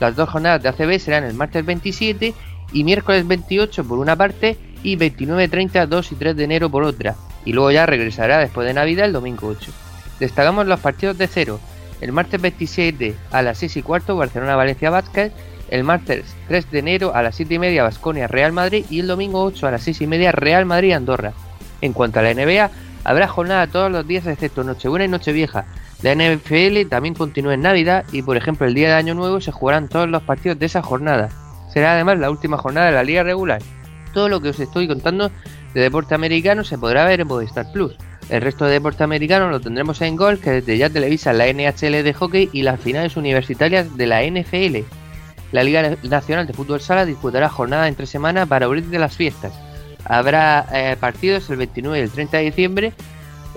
[0.00, 2.34] Las dos jornadas de ACB serán el martes 27
[2.72, 6.82] y miércoles 28 por una parte y 29, 30, 2 y 3 de enero por
[6.82, 7.14] otra
[7.46, 9.72] y luego ya regresará después de Navidad el domingo 8.
[10.20, 11.60] Destacamos los partidos de cero.
[12.02, 15.32] El martes 27 a las 6 y cuarto Barcelona-Valencia Vázquez,
[15.70, 19.42] el martes 3 de enero a las 7 y media Basconia-Real Madrid y el domingo
[19.44, 21.32] 8 a las 6 y media Real Madrid-Andorra.
[21.80, 22.70] En cuanto a la NBA,
[23.04, 25.64] habrá jornada todos los días excepto Nochebuena y Nochevieja.
[26.02, 29.52] La NFL también continúa en Navidad y por ejemplo el día de Año Nuevo se
[29.52, 31.30] jugarán todos los partidos de esa jornada.
[31.72, 33.62] Será además la última jornada de la liga regular.
[34.12, 35.30] Todo lo que os estoy contando
[35.76, 37.98] de deporte americano se podrá ver en Movistar Plus.
[38.30, 42.02] El resto de deporte americano lo tendremos en Gol, que desde ya televisa la NHL
[42.02, 44.78] de hockey y las finales universitarias de la NFL.
[45.52, 49.52] La Liga Nacional de Fútbol Sala disputará jornada entre semana para abrir de las fiestas.
[50.06, 52.92] Habrá eh, partidos el 29 y el 30 de diciembre,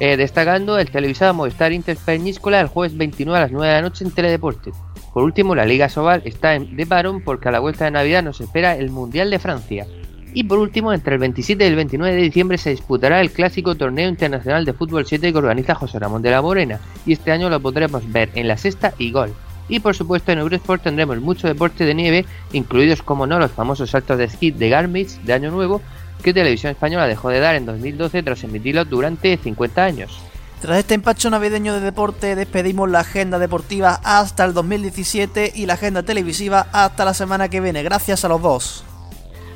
[0.02, 4.04] eh, destacando el televisado Movistar Inter el jueves 29 a las 9 de la noche
[4.04, 4.72] en Teledeporte.
[5.14, 8.24] Por último, la Liga Sobal está en, de parón porque a la vuelta de Navidad
[8.24, 9.88] nos espera el Mundial de Francia.
[10.34, 13.76] Y por último, entre el 27 y el 29 de diciembre se disputará el clásico
[13.76, 17.50] torneo internacional de fútbol 7 que organiza José Ramón de la Morena, y este año
[17.50, 19.34] lo podremos ver en la sexta y gol.
[19.68, 23.90] Y por supuesto en Eurosport tendremos mucho deporte de nieve, incluidos como no los famosos
[23.92, 25.82] saltos de esquí de Garmisch de Año Nuevo,
[26.24, 30.20] que Televisión Española dejó de dar en 2012 tras emitirlo durante 50 años.
[30.62, 35.76] Tras este empacho navideño de deporte, despedimos la agenda deportiva hasta el 2017 y la
[35.76, 37.82] agenda televisiva hasta la semana que viene.
[37.82, 38.84] Gracias a los dos.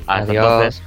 [0.06, 0.44] Hasta Adiós.
[0.44, 0.82] entonces.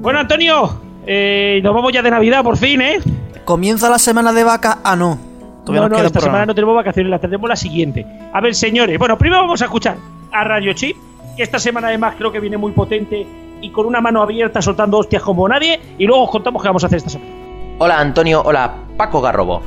[0.00, 2.98] Bueno, Antonio, eh, nos vamos ya de Navidad por fin, ¿eh?
[3.44, 4.78] Comienza la semana de vaca.
[4.84, 5.18] Ah, no.
[5.64, 8.06] Todavía no, no, queda esta semana no tenemos vacaciones, la tendremos la siguiente.
[8.32, 9.96] A ver, señores, bueno, primero vamos a escuchar
[10.32, 10.96] a Radio Chip,
[11.36, 13.26] que esta semana además creo que viene muy potente
[13.60, 16.84] y con una mano abierta soltando hostias como nadie, y luego os contamos qué vamos
[16.84, 17.30] a hacer esta semana.
[17.78, 19.62] Hola Antonio, hola Paco Garrobo.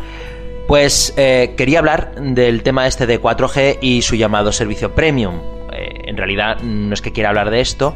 [0.71, 5.41] Pues eh, quería hablar del tema este de 4G y su llamado servicio premium.
[5.73, 7.93] Eh, en realidad no es que quiera hablar de esto,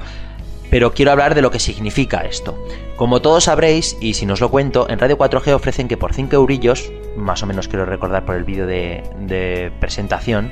[0.69, 2.61] pero quiero hablar de lo que significa esto.
[2.97, 6.13] Como todos sabréis, y si no os lo cuento, en Radio 4G ofrecen que por
[6.13, 10.51] 5 eurillos, más o menos quiero recordar por el vídeo de, de presentación,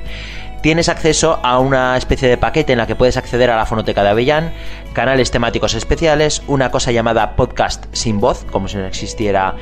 [0.62, 4.02] tienes acceso a una especie de paquete en la que puedes acceder a la fonoteca
[4.02, 4.54] de Avellán,
[4.94, 9.56] canales temáticos especiales, una cosa llamada podcast sin voz, como si no existiera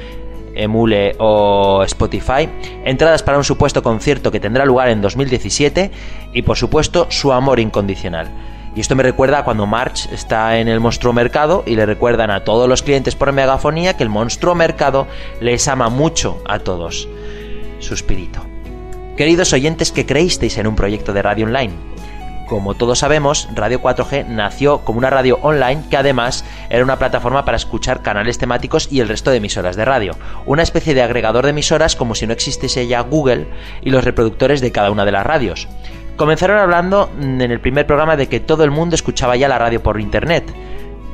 [0.55, 2.49] Emule o Spotify,
[2.85, 5.91] entradas para un supuesto concierto que tendrá lugar en 2017
[6.33, 8.29] y por supuesto su amor incondicional.
[8.75, 12.31] Y esto me recuerda a cuando March está en el monstruo mercado y le recuerdan
[12.31, 15.07] a todos los clientes por megafonía que el monstruo mercado
[15.41, 17.07] les ama mucho a todos.
[17.81, 18.41] Suspirito.
[19.17, 21.75] Queridos oyentes que creísteis en un proyecto de radio online,
[22.53, 27.47] como todos sabemos, Radio 4G nació como una radio online que además era una plataforma
[27.47, 30.13] para escuchar canales temáticos y el resto de emisoras de radio,
[30.45, 33.47] una especie de agregador de emisoras como si no existiese ya Google
[33.81, 35.67] y los reproductores de cada una de las radios.
[36.17, 39.83] Comenzaron hablando en el primer programa de que todo el mundo escuchaba ya la radio
[39.83, 40.45] por internet.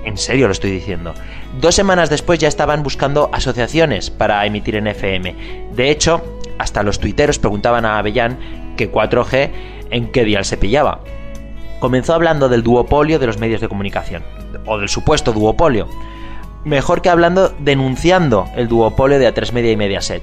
[0.04, 1.14] En serio lo estoy diciendo.
[1.60, 5.68] Dos semanas después ya estaban buscando asociaciones para emitir en FM.
[5.70, 6.20] De hecho,
[6.58, 9.50] hasta los tuiteros preguntaban a Avellán que 4G
[9.90, 11.00] en qué dial se pillaba.
[11.80, 14.22] Comenzó hablando del duopolio de los medios de comunicación,
[14.66, 15.88] o del supuesto duopolio.
[16.64, 20.22] Mejor que hablando, denunciando el duopolio de A3 Media y Mediaset.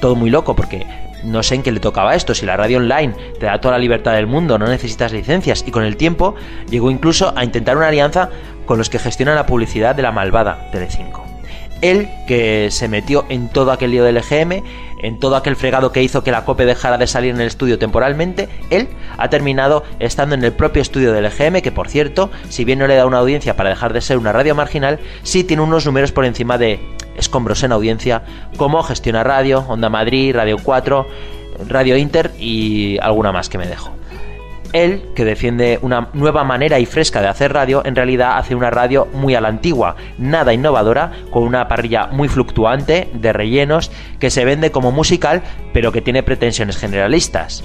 [0.00, 0.86] Todo muy loco porque
[1.24, 3.80] no sé en qué le tocaba esto, si la radio online te da toda la
[3.80, 6.34] libertad del mundo, no necesitas licencias, y con el tiempo
[6.70, 8.30] llegó incluso a intentar una alianza
[8.64, 11.24] con los que gestionan la publicidad de la malvada Telecinco.
[11.82, 14.62] Él, que se metió en todo aquel lío del EGM,
[15.02, 17.78] en todo aquel fregado que hizo que la COPE dejara de salir en el estudio
[17.78, 22.64] temporalmente, él ha terminado estando en el propio estudio del EGM, que por cierto, si
[22.64, 25.62] bien no le da una audiencia para dejar de ser una radio marginal, sí tiene
[25.62, 26.80] unos números por encima de
[27.16, 28.22] escombros en audiencia,
[28.56, 31.06] como Gestiona Radio, Onda Madrid, Radio 4,
[31.68, 33.90] Radio Inter y alguna más que me dejo.
[34.84, 38.70] Él, que defiende una nueva manera y fresca de hacer radio, en realidad hace una
[38.70, 44.30] radio muy a la antigua, nada innovadora, con una parrilla muy fluctuante, de rellenos, que
[44.30, 47.64] se vende como musical, pero que tiene pretensiones generalistas.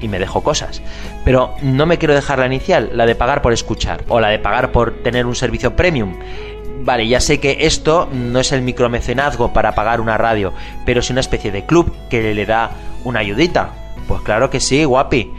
[0.00, 0.80] Y me dejo cosas.
[1.24, 4.38] Pero no me quiero dejar la inicial, la de pagar por escuchar, o la de
[4.38, 6.16] pagar por tener un servicio premium.
[6.82, 10.54] Vale, ya sé que esto no es el micromecenazgo para pagar una radio,
[10.86, 12.70] pero es una especie de club que le da
[13.04, 13.72] una ayudita.
[14.08, 15.30] Pues claro que sí, guapi.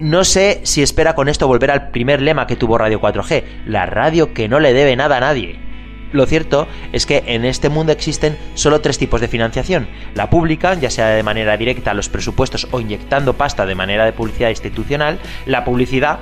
[0.00, 3.84] No sé si espera con esto volver al primer lema que tuvo Radio 4G, la
[3.84, 5.60] radio que no le debe nada a nadie.
[6.12, 9.88] Lo cierto es que en este mundo existen solo tres tipos de financiación.
[10.14, 14.06] La pública, ya sea de manera directa a los presupuestos o inyectando pasta de manera
[14.06, 15.18] de publicidad institucional.
[15.44, 16.20] La publicidad,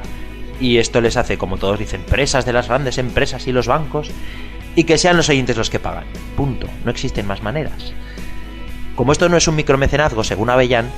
[0.61, 4.11] y esto les hace, como todos dicen, presas de las grandes empresas y los bancos.
[4.74, 6.05] Y que sean los oyentes los que pagan.
[6.37, 6.66] Punto.
[6.85, 7.93] No existen más maneras.
[8.97, 10.91] Como esto no es un micromecenazgo, según Avellán,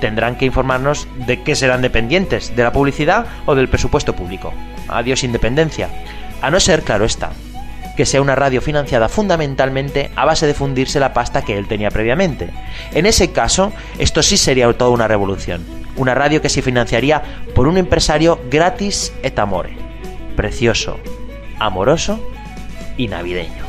[0.00, 4.52] tendrán que informarnos de qué serán dependientes, de la publicidad o del presupuesto público.
[4.88, 5.88] Adiós independencia.
[6.42, 7.30] A no ser, claro está,
[7.96, 11.90] que sea una radio financiada fundamentalmente a base de fundirse la pasta que él tenía
[11.90, 12.50] previamente.
[12.92, 15.64] En ese caso, esto sí sería toda una revolución.
[15.96, 17.22] Una radio que se financiaría
[17.54, 19.76] por un empresario gratis et amore.
[20.36, 20.98] Precioso,
[21.58, 22.20] amoroso
[22.96, 23.64] y navideño.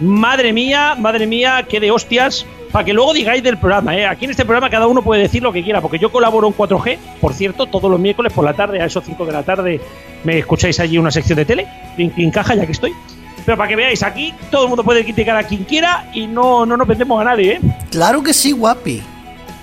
[0.00, 2.46] Madre mía, madre mía, qué de hostias.
[2.72, 4.04] Para que luego digáis del programa, ¿eh?
[4.06, 6.54] Aquí en este programa cada uno puede decir lo que quiera, porque yo colaboro en
[6.54, 9.80] 4G, por cierto, todos los miércoles por la tarde, a esos 5 de la tarde,
[10.24, 11.66] me escucháis allí una sección de tele,
[11.96, 12.92] en, caja ya que estoy.
[13.46, 16.66] Pero para que veáis, aquí todo el mundo puede criticar a quien quiera y no,
[16.66, 17.60] no nos vendemos a nadie, ¿eh?
[17.90, 19.02] Claro que sí, guapi.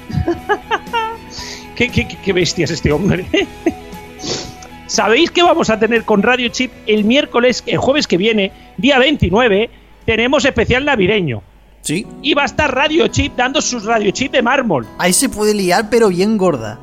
[1.75, 3.25] ¿Qué, qué, qué- qué bestia es este hombre?
[4.87, 8.97] ¿Sabéis que vamos a tener con Radio Chip el miércoles, el jueves que viene, día
[8.97, 9.69] 29?
[10.05, 11.41] Tenemos especial navideño.
[11.86, 12.05] Sí.
[12.23, 14.88] Y va a estar Radio Chip dando sus Radio Chip de mármol.
[14.97, 16.79] Ahí se puede liar, pero bien gorda.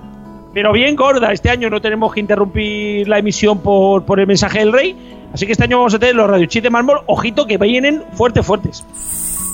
[0.55, 1.33] Pero bien gorda.
[1.33, 4.97] Este año no tenemos que interrumpir la emisión por, por el mensaje del rey.
[5.35, 7.01] Así que este año vamos a tener los Radio Chip de mármol.
[7.07, 8.85] Ojito que vienen fuertes, fuertes.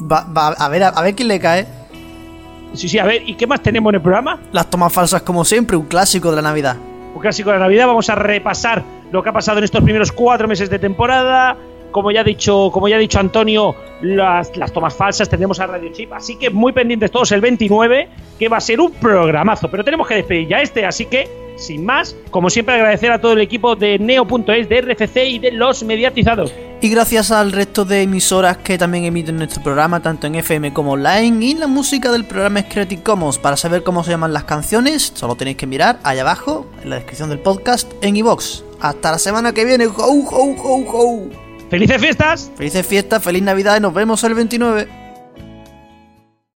[0.02, 1.66] Va, va- a ver, a, a ver quién le cae.
[2.74, 4.38] Sí, sí, a ver, ¿y qué más tenemos en el programa?
[4.52, 6.76] Las tomas falsas como siempre, un clásico de la Navidad.
[7.14, 7.86] un clásico de la Navidad.
[7.86, 11.56] Vamos a repasar lo que ha pasado en estos primeros cuatro meses de temporada.
[11.90, 15.66] Como ya ha dicho, como ya ha dicho Antonio, las, las tomas falsas tendremos a
[15.66, 16.12] Radio Chip.
[16.12, 18.08] Así que muy pendientes todos el 29,
[18.38, 19.70] que va a ser un programazo.
[19.70, 23.32] Pero tenemos que despedir ya este, así que, sin más, como siempre, agradecer a todo
[23.32, 26.52] el equipo de Neo.es, de RFC y de los mediatizados.
[26.80, 30.92] Y gracias al resto de emisoras que también emiten nuestro programa, tanto en FM como
[30.92, 33.38] online, y la música del programa es Creative Commons.
[33.38, 36.96] Para saber cómo se llaman las canciones, solo tenéis que mirar allá abajo, en la
[36.96, 38.62] descripción del podcast, en iVox.
[38.80, 39.86] Hasta la semana que viene.
[39.86, 41.47] ¡Ho, ho, ho, ho!
[41.70, 42.50] ¡Felices fiestas!
[42.56, 45.07] Felices fiestas, feliz Navidad y nos vemos el 29.